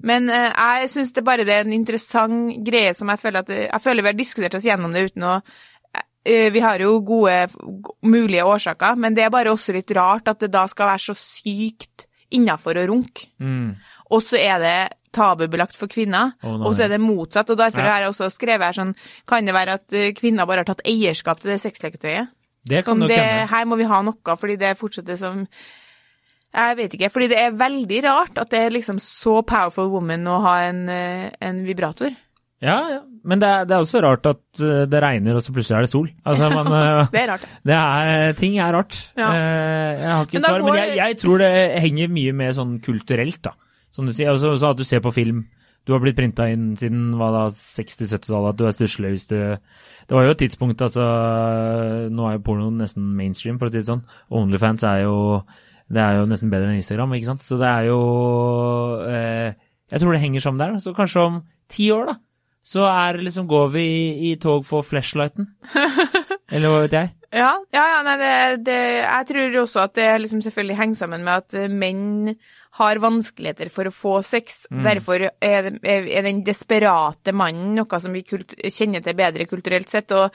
Men 0.02 0.30
eh, 0.30 0.50
jeg 0.54 0.90
syns 0.94 1.12
det 1.16 1.24
bare 1.26 1.46
det 1.48 1.56
er 1.56 1.66
en 1.66 1.74
interessant 1.76 2.60
greie 2.66 2.94
som 2.94 3.10
jeg 3.10 3.18
føler 3.22 3.42
at 3.42 3.50
Jeg 3.50 3.82
føler 3.82 4.02
vi 4.06 4.12
har 4.12 4.18
diskutert 4.20 4.54
oss 4.54 4.68
gjennom 4.68 4.94
det 4.94 5.08
uten 5.10 5.26
å 5.26 5.34
eh, 6.24 6.50
Vi 6.54 6.60
har 6.62 6.78
jo 6.84 7.00
gode 7.00 7.48
mulige 8.02 8.44
årsaker, 8.46 8.94
men 8.96 9.14
det 9.14 9.24
er 9.26 9.34
bare 9.34 9.50
også 9.52 9.74
litt 9.74 9.90
rart 9.96 10.28
at 10.30 10.40
det 10.40 10.52
da 10.54 10.66
skal 10.70 10.92
være 10.94 11.06
så 11.10 11.18
sykt 11.18 12.06
innafor 12.30 12.78
å 12.78 12.86
runke. 12.86 13.26
Mm. 13.42 13.74
Og 14.14 14.22
så 14.22 14.38
er 14.38 14.58
det 14.62 14.78
tabubelagt 15.10 15.74
for 15.74 15.90
kvinner, 15.90 16.36
oh, 16.46 16.60
og 16.68 16.74
så 16.78 16.84
er 16.84 16.92
det 16.92 17.00
motsatt. 17.02 17.48
Og 17.50 17.58
derfor 17.58 17.82
Ja. 17.82 17.96
har 17.96 18.04
jeg 18.04 18.12
også 18.12 18.28
skrevet 18.30 18.62
her 18.68 18.76
sånn 18.76 18.92
Kan 19.26 19.44
det 19.44 19.54
være 19.54 19.74
at 19.80 19.92
eh, 19.92 20.12
kvinner 20.14 20.46
bare 20.46 20.62
har 20.62 20.68
tatt 20.70 20.84
eierskap 20.86 21.40
til 21.40 21.50
det 21.50 21.60
sexleketøyet? 21.60 22.30
Det 22.68 22.84
kan 22.84 22.98
nok 23.00 23.10
hende. 23.10 23.46
her 23.50 23.68
må 23.68 23.78
vi 23.80 23.88
ha 23.88 24.00
noe, 24.04 24.36
fordi 24.36 24.56
det 24.60 24.76
fortsetter 24.78 25.16
som 25.16 25.44
Jeg 26.50 26.76
vet 26.76 26.94
ikke. 26.96 27.10
Fordi 27.14 27.28
det 27.30 27.38
er 27.38 27.54
veldig 27.54 28.00
rart 28.08 28.38
at 28.42 28.50
det 28.50 28.58
er 28.58 28.74
liksom 28.74 28.98
så 28.98 29.38
powerful 29.46 29.88
woman 29.92 30.26
å 30.26 30.40
ha 30.42 30.56
en, 30.66 30.88
eh, 30.90 31.30
en 31.40 31.62
vibrator. 31.64 32.10
Ja, 32.60 32.76
ja. 32.90 32.98
Men 33.24 33.38
det 33.40 33.48
er, 33.48 33.64
det 33.68 33.76
er 33.76 33.84
også 33.84 34.00
rart 34.02 34.26
at 34.26 34.60
eh, 34.60 34.82
det 34.90 35.00
regner, 35.00 35.38
og 35.38 35.44
så 35.44 35.54
plutselig 35.54 35.76
er 35.78 35.86
det 35.86 35.92
sol. 35.92 36.10
Altså, 36.26 36.50
man, 36.50 36.66
eh, 36.80 37.06
Det 37.12 37.22
er 37.22 37.30
rart. 37.30 37.46
det 37.70 37.76
er, 37.78 38.32
ting 38.40 38.58
er 38.58 38.74
rart. 38.74 38.98
Ja. 39.16 39.30
Jeg 39.30 40.10
har 40.10 40.26
ikke 40.26 40.40
et 40.40 40.48
svar, 40.48 40.66
men 40.66 40.80
jeg, 40.80 40.96
jeg 40.98 41.18
tror 41.22 41.38
det 41.44 41.52
henger 41.86 42.12
mye 42.18 42.34
med 42.42 42.58
sånn 42.58 42.76
kulturelt, 42.84 43.40
da. 43.46 43.54
Som 43.94 44.06
du 44.06 44.12
sier, 44.12 44.30
altså, 44.34 44.56
så 44.58 44.74
at 44.74 44.78
du 44.78 44.84
ser 44.84 45.00
på 45.06 45.14
film. 45.14 45.46
Du 45.88 45.94
har 45.94 46.02
blitt 46.02 46.18
printa 46.18 46.46
inn 46.52 46.74
siden 46.78 47.14
hva 47.18 47.30
da, 47.34 47.42
60-70-tallet, 47.54 48.52
at 48.52 48.60
du 48.60 48.66
er 48.68 48.76
stusslig 48.76 49.14
hvis 49.14 49.26
du 49.30 49.38
Det 49.40 50.16
var 50.16 50.26
jo 50.26 50.34
et 50.34 50.42
tidspunkt, 50.42 50.82
altså 50.84 51.06
Nå 52.12 52.28
er 52.28 52.36
jo 52.36 52.44
porno 52.46 52.68
nesten 52.74 53.06
mainstream, 53.16 53.58
for 53.58 53.70
å 53.70 53.72
si 53.72 53.80
det 53.80 53.88
sånn. 53.88 54.04
Onlyfans 54.28 54.84
er 54.86 55.04
jo 55.06 55.14
Det 55.90 56.02
er 56.04 56.20
jo 56.20 56.28
nesten 56.30 56.52
bedre 56.52 56.70
enn 56.70 56.82
Instagram, 56.82 57.16
ikke 57.16 57.30
sant. 57.32 57.46
Så 57.46 57.58
det 57.60 57.70
er 57.70 57.88
jo 57.88 58.00
eh, 59.08 59.56
Jeg 59.90 60.02
tror 60.02 60.14
det 60.14 60.22
henger 60.22 60.44
sammen 60.44 60.62
der. 60.62 60.76
Så 60.84 60.94
kanskje 60.96 61.24
om 61.24 61.40
ti 61.70 61.88
år, 61.94 62.12
da, 62.12 62.18
så 62.62 62.84
er 62.90 63.22
liksom 63.24 63.48
Går 63.50 63.72
vi 63.74 63.86
i, 63.86 64.30
i 64.30 64.36
tog 64.42 64.66
for 64.68 64.86
flashlighten? 64.86 65.48
Eller 66.52 66.70
hva 66.70 66.84
vet 66.84 66.96
jeg? 66.98 67.12
Ja, 67.30 67.52
ja, 67.70 67.82
ja 67.94 67.98
nei, 68.02 68.16
det, 68.18 68.32
det, 68.66 68.78
jeg 69.04 69.26
tror 69.28 69.60
også 69.62 69.84
at 69.84 69.94
det 69.94 70.08
liksom 70.24 70.40
selvfølgelig 70.42 70.78
henger 70.80 70.98
sammen 70.98 71.22
med 71.22 71.44
at 71.44 71.70
menn 71.70 72.32
har 72.78 73.00
vanskeligheter 73.02 73.70
for 73.72 73.88
å 73.88 73.94
få 73.94 74.12
sex. 74.22 74.64
Mm. 74.70 74.82
Derfor 74.86 75.24
er, 75.26 75.70
er 75.82 76.22
den 76.22 76.44
desperate 76.46 77.32
mannen 77.34 77.72
noe 77.74 77.98
som 78.00 78.14
vi 78.14 78.22
kjenner 78.22 79.02
til 79.02 79.16
bedre 79.18 79.46
kulturelt 79.50 79.90
sett, 79.90 80.12
og 80.14 80.30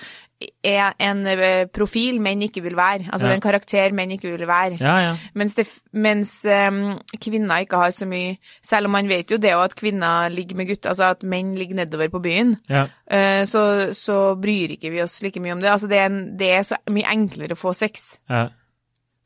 er 0.66 0.92
en 1.00 1.22
eh, 1.32 1.64
profil 1.72 2.20
menn 2.20 2.44
ikke 2.44 2.60
vil 2.66 2.76
være. 2.76 3.08
Altså 3.08 3.30
Ja. 3.30 3.34
en 3.38 3.44
karakter 3.46 3.94
menn 3.96 4.12
ikke 4.12 4.34
vil 4.34 4.44
være. 4.50 4.82
Ja, 4.84 4.98
ja. 5.00 5.14
Mens, 5.34 5.56
det, 5.56 5.66
mens 5.94 6.34
um, 6.44 6.98
kvinner 7.24 7.64
ikke 7.64 7.80
har 7.80 7.96
så 7.96 8.06
mye 8.06 8.36
Selv 8.62 8.90
om 8.90 8.92
man 8.98 9.08
vet 9.08 9.32
jo 9.32 9.38
det 9.38 9.54
at 9.56 9.76
kvinner 9.80 10.30
ligger 10.30 10.60
med 10.60 10.68
gutter, 10.68 10.90
altså 10.92 11.12
at 11.16 11.24
menn 11.24 11.56
ligger 11.56 11.80
nedover 11.80 12.12
på 12.12 12.20
byen, 12.20 12.58
ja. 12.70 12.88
eh, 13.08 13.46
så, 13.48 13.94
så 13.96 14.36
bryr 14.36 14.76
ikke 14.76 14.92
vi 14.92 15.02
oss 15.02 15.22
like 15.24 15.40
mye 15.40 15.56
om 15.56 15.64
det. 15.64 15.72
Altså 15.72 15.88
det 15.88 15.98
er, 15.98 16.12
en, 16.12 16.38
det 16.38 16.52
er 16.52 16.68
så 16.68 16.82
mye 16.92 17.08
enklere 17.16 17.56
å 17.56 17.64
få 17.64 17.74
sex. 17.74 18.18
ja. 18.30 18.50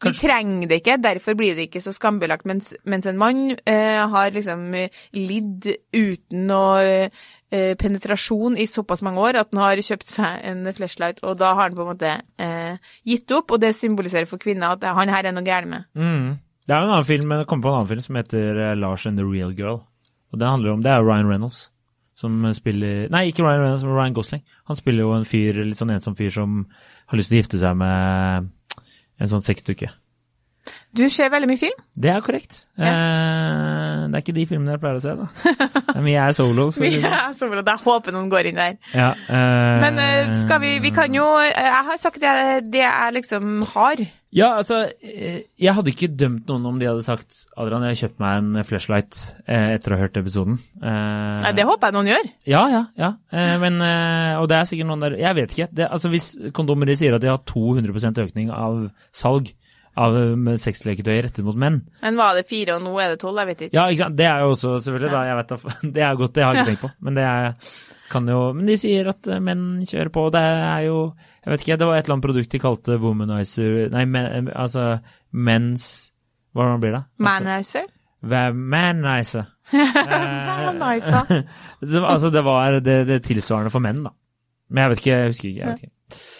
Vi 0.03 0.13
trenger 0.15 0.69
det 0.69 0.79
ikke, 0.79 0.97
derfor 1.03 1.35
blir 1.35 1.57
det 1.57 1.67
ikke 1.67 1.81
så 1.83 1.91
skambelagt. 1.95 2.45
Mens, 2.47 2.71
mens 2.87 3.07
en 3.09 3.19
mann 3.19 3.51
eh, 3.67 3.99
har 4.13 4.31
liksom 4.35 4.69
eh, 4.77 5.01
lidd 5.17 5.67
uten 5.95 6.45
noe 6.47 7.09
eh, 7.09 7.73
penetrasjon 7.79 8.55
i 8.59 8.67
såpass 8.69 9.03
mange 9.05 9.23
år 9.27 9.41
at 9.41 9.51
han 9.51 9.63
har 9.63 9.81
kjøpt 9.83 10.07
seg 10.07 10.45
en 10.47 10.69
flashlight, 10.75 11.19
og 11.23 11.39
da 11.41 11.51
har 11.55 11.67
han 11.67 11.75
på 11.77 11.83
en 11.83 11.91
måte 11.91 12.13
eh, 12.39 12.93
gitt 13.07 13.31
opp, 13.35 13.51
og 13.51 13.63
det 13.63 13.73
symboliserer 13.75 14.29
for 14.29 14.41
kvinner 14.41 14.77
at 14.77 14.87
han 14.87 15.11
her 15.11 15.27
er 15.27 15.35
noe 15.35 15.47
gærent 15.47 15.73
med. 15.73 15.89
Mm. 15.99 16.37
Det 16.63 16.75
er 16.75 16.83
jo 16.83 16.87
en 16.87 16.93
annen 16.93 17.09
film, 17.09 17.33
det 17.33 17.49
kom 17.49 17.65
på 17.65 17.71
en 17.71 17.81
annen 17.81 17.91
film 17.91 18.05
som 18.05 18.21
heter 18.21 18.63
eh, 18.69 18.77
Lars 18.79 19.07
and 19.09 19.19
the 19.19 19.27
Real 19.27 19.51
Girl. 19.57 19.83
Og 20.29 20.39
det 20.39 20.47
handler 20.47 20.77
om, 20.77 20.85
det 20.85 20.93
er 20.93 21.03
Ryan 21.03 21.27
Reynolds 21.27 21.67
som 22.19 22.43
spiller 22.51 23.07
Nei, 23.13 23.29
ikke 23.29 23.45
Ryan 23.45 23.61
Reynolds, 23.63 23.85
men 23.87 23.95
Ryan 23.95 24.15
Gosling. 24.17 24.41
Han 24.67 24.77
spiller 24.77 25.05
jo 25.05 25.13
en 25.15 25.27
fyr, 25.27 25.61
litt 25.63 25.79
sånn 25.79 25.93
ensom 25.93 26.17
fyr 26.19 26.33
som 26.35 26.65
har 27.09 27.19
lyst 27.19 27.31
til 27.31 27.37
å 27.37 27.43
gifte 27.43 27.59
seg 27.61 27.77
med 27.79 28.49
en 29.19 29.31
sånn 29.31 29.43
sexdukke. 29.45 29.89
Du 30.93 31.01
ser 31.09 31.29
veldig 31.33 31.47
mye 31.49 31.59
film. 31.61 31.77
Det 31.97 32.09
er 32.11 32.21
korrekt. 32.25 32.63
Eh, 32.77 32.85
det 34.09 34.17
er 34.17 34.21
ikke 34.23 34.35
de 34.35 34.45
filmene 34.49 34.75
jeg 34.75 34.81
pleier 34.83 34.99
å 34.99 35.03
se, 35.03 35.13
da. 35.17 35.27
Det 35.79 35.95
er 35.95 36.03
mye 36.05 36.13
jeg 36.15 36.23
er 36.27 36.35
solo. 36.37 36.65
Si 36.75 36.81
det 36.83 36.99
sånn. 37.39 37.55
Ja. 37.55 37.63
Jeg 37.71 37.83
håper 37.85 38.15
noen 38.15 38.29
går 38.31 38.49
inn 38.51 38.59
der. 38.59 38.77
ja, 38.93 39.09
eh, 39.29 39.75
Men 39.85 40.01
eh, 40.03 40.33
skal 40.43 40.61
vi 40.63 40.75
Vi 40.83 40.91
kan 40.95 41.13
jo 41.15 41.25
Jeg 41.41 41.83
har 41.89 41.97
sagt 42.01 42.21
det, 42.21 42.33
det 42.73 42.83
jeg 42.83 43.15
liksom 43.19 43.61
har. 43.73 44.03
Ja, 44.35 44.51
altså, 44.59 44.83
eh, 45.01 45.39
jeg 45.57 45.73
hadde 45.73 45.89
ikke 45.89 46.11
dømt 46.13 46.49
noen 46.51 46.67
om 46.69 46.75
de 46.77 46.85
hadde 46.85 47.01
sagt 47.05 47.47
Adrian, 47.57 47.81
jeg 47.87 47.95
har 47.95 47.99
kjøpt 48.03 48.19
meg 48.21 48.41
en 48.43 48.65
flashlight 48.67 49.17
eh, 49.49 49.71
etter 49.77 49.95
å 49.95 49.97
ha 49.97 50.03
hørt 50.03 50.19
episoden. 50.21 50.59
Eh, 50.77 51.39
Nei, 51.47 51.53
Det 51.57 51.65
håper 51.65 51.89
jeg 51.89 51.97
noen 51.97 52.11
gjør. 52.11 52.29
Ja, 52.51 52.61
ja, 52.69 52.83
ja. 52.99 53.09
Men, 53.63 53.81
og 54.41 54.45
det 54.51 54.59
er 54.59 54.69
sikkert 54.69 54.89
noen 54.91 55.01
der 55.05 55.15
Jeg 55.17 55.37
vet 55.37 55.55
ikke. 55.55 55.69
Det, 55.79 55.87
altså 55.89 56.11
Hvis 56.13 56.29
kondomeri 56.53 56.95
sier 56.99 57.17
at 57.17 57.25
de 57.25 57.31
har 57.31 57.41
200% 57.49 58.21
økning 58.27 58.53
av 58.53 58.85
salg 59.15 59.49
av 59.99 60.15
sexleketøy 60.61 61.17
rettet 61.25 61.43
mot 61.43 61.57
menn 61.59 61.81
Men 62.03 62.19
var 62.19 62.37
det 62.37 62.45
fire, 62.47 62.77
og 62.77 62.85
nå 62.85 62.93
er 63.01 63.15
det 63.15 63.19
tolv? 63.23 63.41
Jeg 63.41 63.49
vet 63.49 63.63
ikke. 63.65 63.75
Ja, 63.75 63.87
ikke 63.89 64.05
sant. 64.05 64.19
Det 64.19 64.27
er 64.29 64.43
jo 64.45 64.53
også 64.53 64.75
selvfølgelig, 64.85 65.11
da. 65.15 65.23
Jeg 65.27 65.39
vet 65.41 65.55
det 65.97 66.05
er 66.05 66.19
godt, 66.21 66.35
det 66.37 66.45
har 66.45 66.53
jeg 66.53 66.61
ikke 66.61 66.71
tenkt 66.75 66.85
på. 66.85 66.91
Men 67.07 67.17
det 67.17 67.25
er, 67.25 67.73
kan 68.11 68.27
jo 68.29 68.39
Men 68.57 68.69
de 68.69 68.75
sier 68.79 69.09
at 69.11 69.27
eh, 69.29 69.41
menn 69.43 69.83
kjører 69.87 70.11
på. 70.13 70.25
Det 70.33 70.41
er 70.41 70.87
jo 70.87 70.97
Jeg 71.45 71.53
vet 71.53 71.65
ikke, 71.65 71.77
det 71.81 71.89
var 71.89 71.99
et 71.99 72.05
eller 72.05 72.17
annet 72.17 72.27
produkt 72.27 72.51
de 72.53 72.61
kalte 72.61 72.97
womanizer 73.01 73.77
Nei, 73.93 74.05
men, 74.09 74.49
altså 74.53 74.87
mens 75.31 75.87
Hva 76.57 76.71
blir 76.81 76.97
det? 76.97 77.03
Altså, 77.05 77.23
manizer? 77.29 77.89
Manizer. 78.21 79.47
Eh, 79.69 80.73
Manizer. 80.79 81.43
Altså, 82.09 82.29
det 82.33 82.41
var 82.43 82.79
det, 82.81 82.95
det 83.07 83.19
tilsvarende 83.23 83.69
for 83.71 83.79
menn, 83.83 84.01
da. 84.03 84.09
Men 84.69 84.81
jeg 84.81 84.89
vet 84.89 85.01
ikke, 85.01 85.11
jeg 85.13 85.29
husker 85.29 85.49
ikke. 85.49 85.59
Jeg 85.59 85.69
vet 85.69 85.83
ikke. 85.83 85.93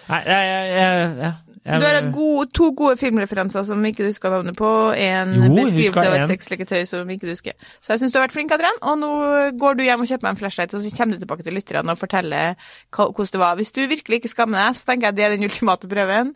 Nei, 0.10 0.20
jeg, 0.26 0.50
jeg, 0.74 1.14
jeg, 1.22 1.34
jeg, 1.66 1.80
Du 1.82 1.86
har 1.86 2.12
gode, 2.14 2.46
to 2.56 2.72
gode 2.78 2.98
filmreferanser 2.98 3.66
som 3.68 3.86
ikke 3.86 4.04
du 4.04 4.10
husker 4.10 4.34
navnet 4.34 4.58
på. 4.58 4.70
En 4.96 5.34
Jo, 5.36 5.50
beskrivelse 5.56 6.06
av 6.06 6.18
et 6.18 6.30
sexleketøy 6.32 6.84
som 6.90 7.10
ikke 7.10 7.28
du 7.28 7.34
husker. 7.34 7.56
Så 7.82 7.94
jeg 7.94 8.04
syns 8.04 8.16
du 8.16 8.20
har 8.20 8.28
vært 8.28 8.36
flink, 8.38 8.54
Adrian. 8.56 8.80
Og 8.82 9.00
nå 9.02 9.12
går 9.60 9.80
du 9.80 9.84
hjem 9.86 10.06
og 10.06 10.12
kjøper 10.12 10.28
meg 10.28 10.36
en 10.36 10.42
flashlight, 10.44 10.74
og 10.74 10.84
så 10.84 10.94
kommer 10.98 11.18
du 11.18 11.26
tilbake 11.26 11.48
til 11.48 11.58
lytterne 11.58 11.96
og 11.96 12.02
forteller 12.02 12.56
hvordan 12.96 13.34
det 13.34 13.42
var. 13.44 13.58
Hvis 13.60 13.74
du 13.76 13.82
virkelig 13.88 14.22
ikke 14.22 14.34
skammer 14.36 14.62
deg, 14.64 14.78
så 14.78 14.86
tenker 14.92 15.10
jeg 15.10 15.20
det 15.20 15.26
er 15.26 15.36
den 15.36 15.50
ultimate 15.50 15.90
prøven. 15.92 16.32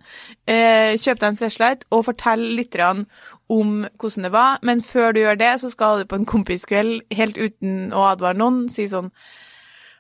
Eh, 0.48 0.98
kjøp 0.98 1.22
deg 1.22 1.30
en 1.30 1.40
flashlight, 1.44 1.88
og 1.92 2.06
fortell 2.10 2.44
lytterne 2.58 3.06
om 3.54 3.86
hvordan 4.00 4.28
det 4.28 4.34
var. 4.34 4.60
Men 4.64 4.82
før 4.82 5.12
du 5.14 5.24
gjør 5.24 5.40
det, 5.40 5.54
så 5.62 5.70
skal 5.70 6.02
du 6.04 6.10
på 6.10 6.20
en 6.20 6.28
kompiskveld 6.30 7.02
helt 7.16 7.38
uten 7.38 7.94
å 7.94 8.08
advare 8.12 8.40
noen 8.40 8.68
si 8.74 8.88
sånn 8.92 9.12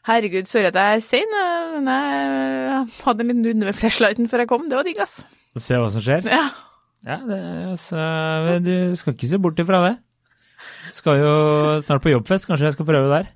Herregud, 0.07 0.47
sorry 0.51 0.67
at 0.67 0.75
jeg 0.75 0.97
er 0.97 1.03
sein, 1.05 1.35
eh, 1.39 1.75
men 1.77 1.87
jeg 1.87 2.87
hadde 3.05 3.23
en 3.23 3.29
liten 3.31 3.45
runde 3.47 3.69
med 3.69 3.77
flashlighten 3.77 4.27
før 4.31 4.43
jeg 4.43 4.49
kom. 4.51 4.65
Det 4.69 4.75
var 4.79 4.83
digg, 4.87 4.99
ass. 5.03 5.21
Se 5.63 5.77
hva 5.79 5.89
som 5.93 6.03
skjer. 6.03 6.25
Ja. 6.27 6.47
Ja, 7.03 7.17
det, 7.27 7.37
altså, 7.73 7.99
du 8.63 8.73
skal 8.95 9.13
ikke 9.15 9.27
se 9.27 9.39
bort 9.43 9.59
ifra 9.59 9.79
det. 9.89 9.93
Skal 10.95 11.19
jo 11.19 11.31
snart 11.83 12.03
på 12.03 12.11
jobbfest, 12.13 12.47
kanskje 12.47 12.69
jeg 12.69 12.75
skal 12.77 12.87
prøve 12.87 13.09
der. 13.11 13.31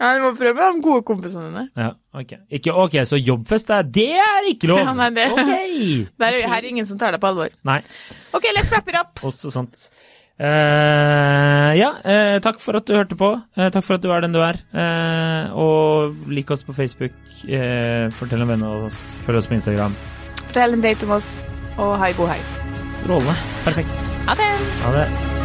Ja, 0.00 0.14
Du 0.18 0.24
må 0.24 0.30
prøve 0.36 0.54
med 0.58 0.78
de 0.78 0.82
gode 0.82 1.04
kompisene 1.06 1.46
dine. 1.50 1.64
Ja, 1.78 1.90
ok. 2.18 2.32
Ikke, 2.50 2.72
ok, 2.74 2.96
så 3.06 3.16
jobbfest 3.20 3.68
er 3.70 3.82
Det 3.86 4.08
er 4.18 4.48
ikke 4.50 4.66
lov! 4.72 4.80
Ja, 4.82 4.92
nei, 4.96 5.10
det- 5.14 5.28
Ok! 5.30 5.52
Der, 6.20 6.26
er, 6.26 6.48
her 6.48 6.56
er 6.58 6.68
ingen 6.68 6.86
som 6.88 6.98
tar 6.98 7.12
deg 7.14 7.20
på 7.22 7.28
alvor. 7.30 7.52
Nei, 7.64 7.78
OK, 8.34 8.48
let's 8.56 8.72
wrap 8.72 8.88
it 8.90 8.96
up. 8.98 9.20
også 9.22 9.52
sant. 9.54 9.86
Eh, 10.34 11.70
ja, 11.78 11.90
uh, 12.02 12.36
takk 12.42 12.58
for 12.62 12.78
at 12.78 12.88
du 12.88 12.96
hørte 12.96 13.18
på. 13.18 13.30
Uh, 13.54 13.68
takk 13.68 13.84
for 13.86 13.98
at 13.98 14.02
du 14.02 14.10
er 14.10 14.24
den 14.24 14.34
du 14.34 14.40
er. 14.42 14.58
Og 15.54 16.26
lik 16.28 16.50
oss 16.50 16.66
på 16.66 16.74
Facebook. 16.74 17.14
fortell 17.44 18.10
fortell 18.18 18.42
om 18.42 18.52
vennene 18.54 18.88
oss. 18.88 19.00
Følg 19.26 19.42
oss 19.42 19.50
på 19.50 19.58
Instagram. 19.58 19.94
Fortell 20.46 20.76
en 20.76 20.84
date 20.84 21.06
om 21.06 21.16
oss, 21.20 21.30
og 21.78 21.96
ha 22.00 22.10
ei 22.10 22.18
god 22.18 22.34
hei. 22.34 22.42
Strålende. 23.00 23.38
Perfekt. 23.64 24.12
Ha 24.28 24.38
det. 24.98 25.43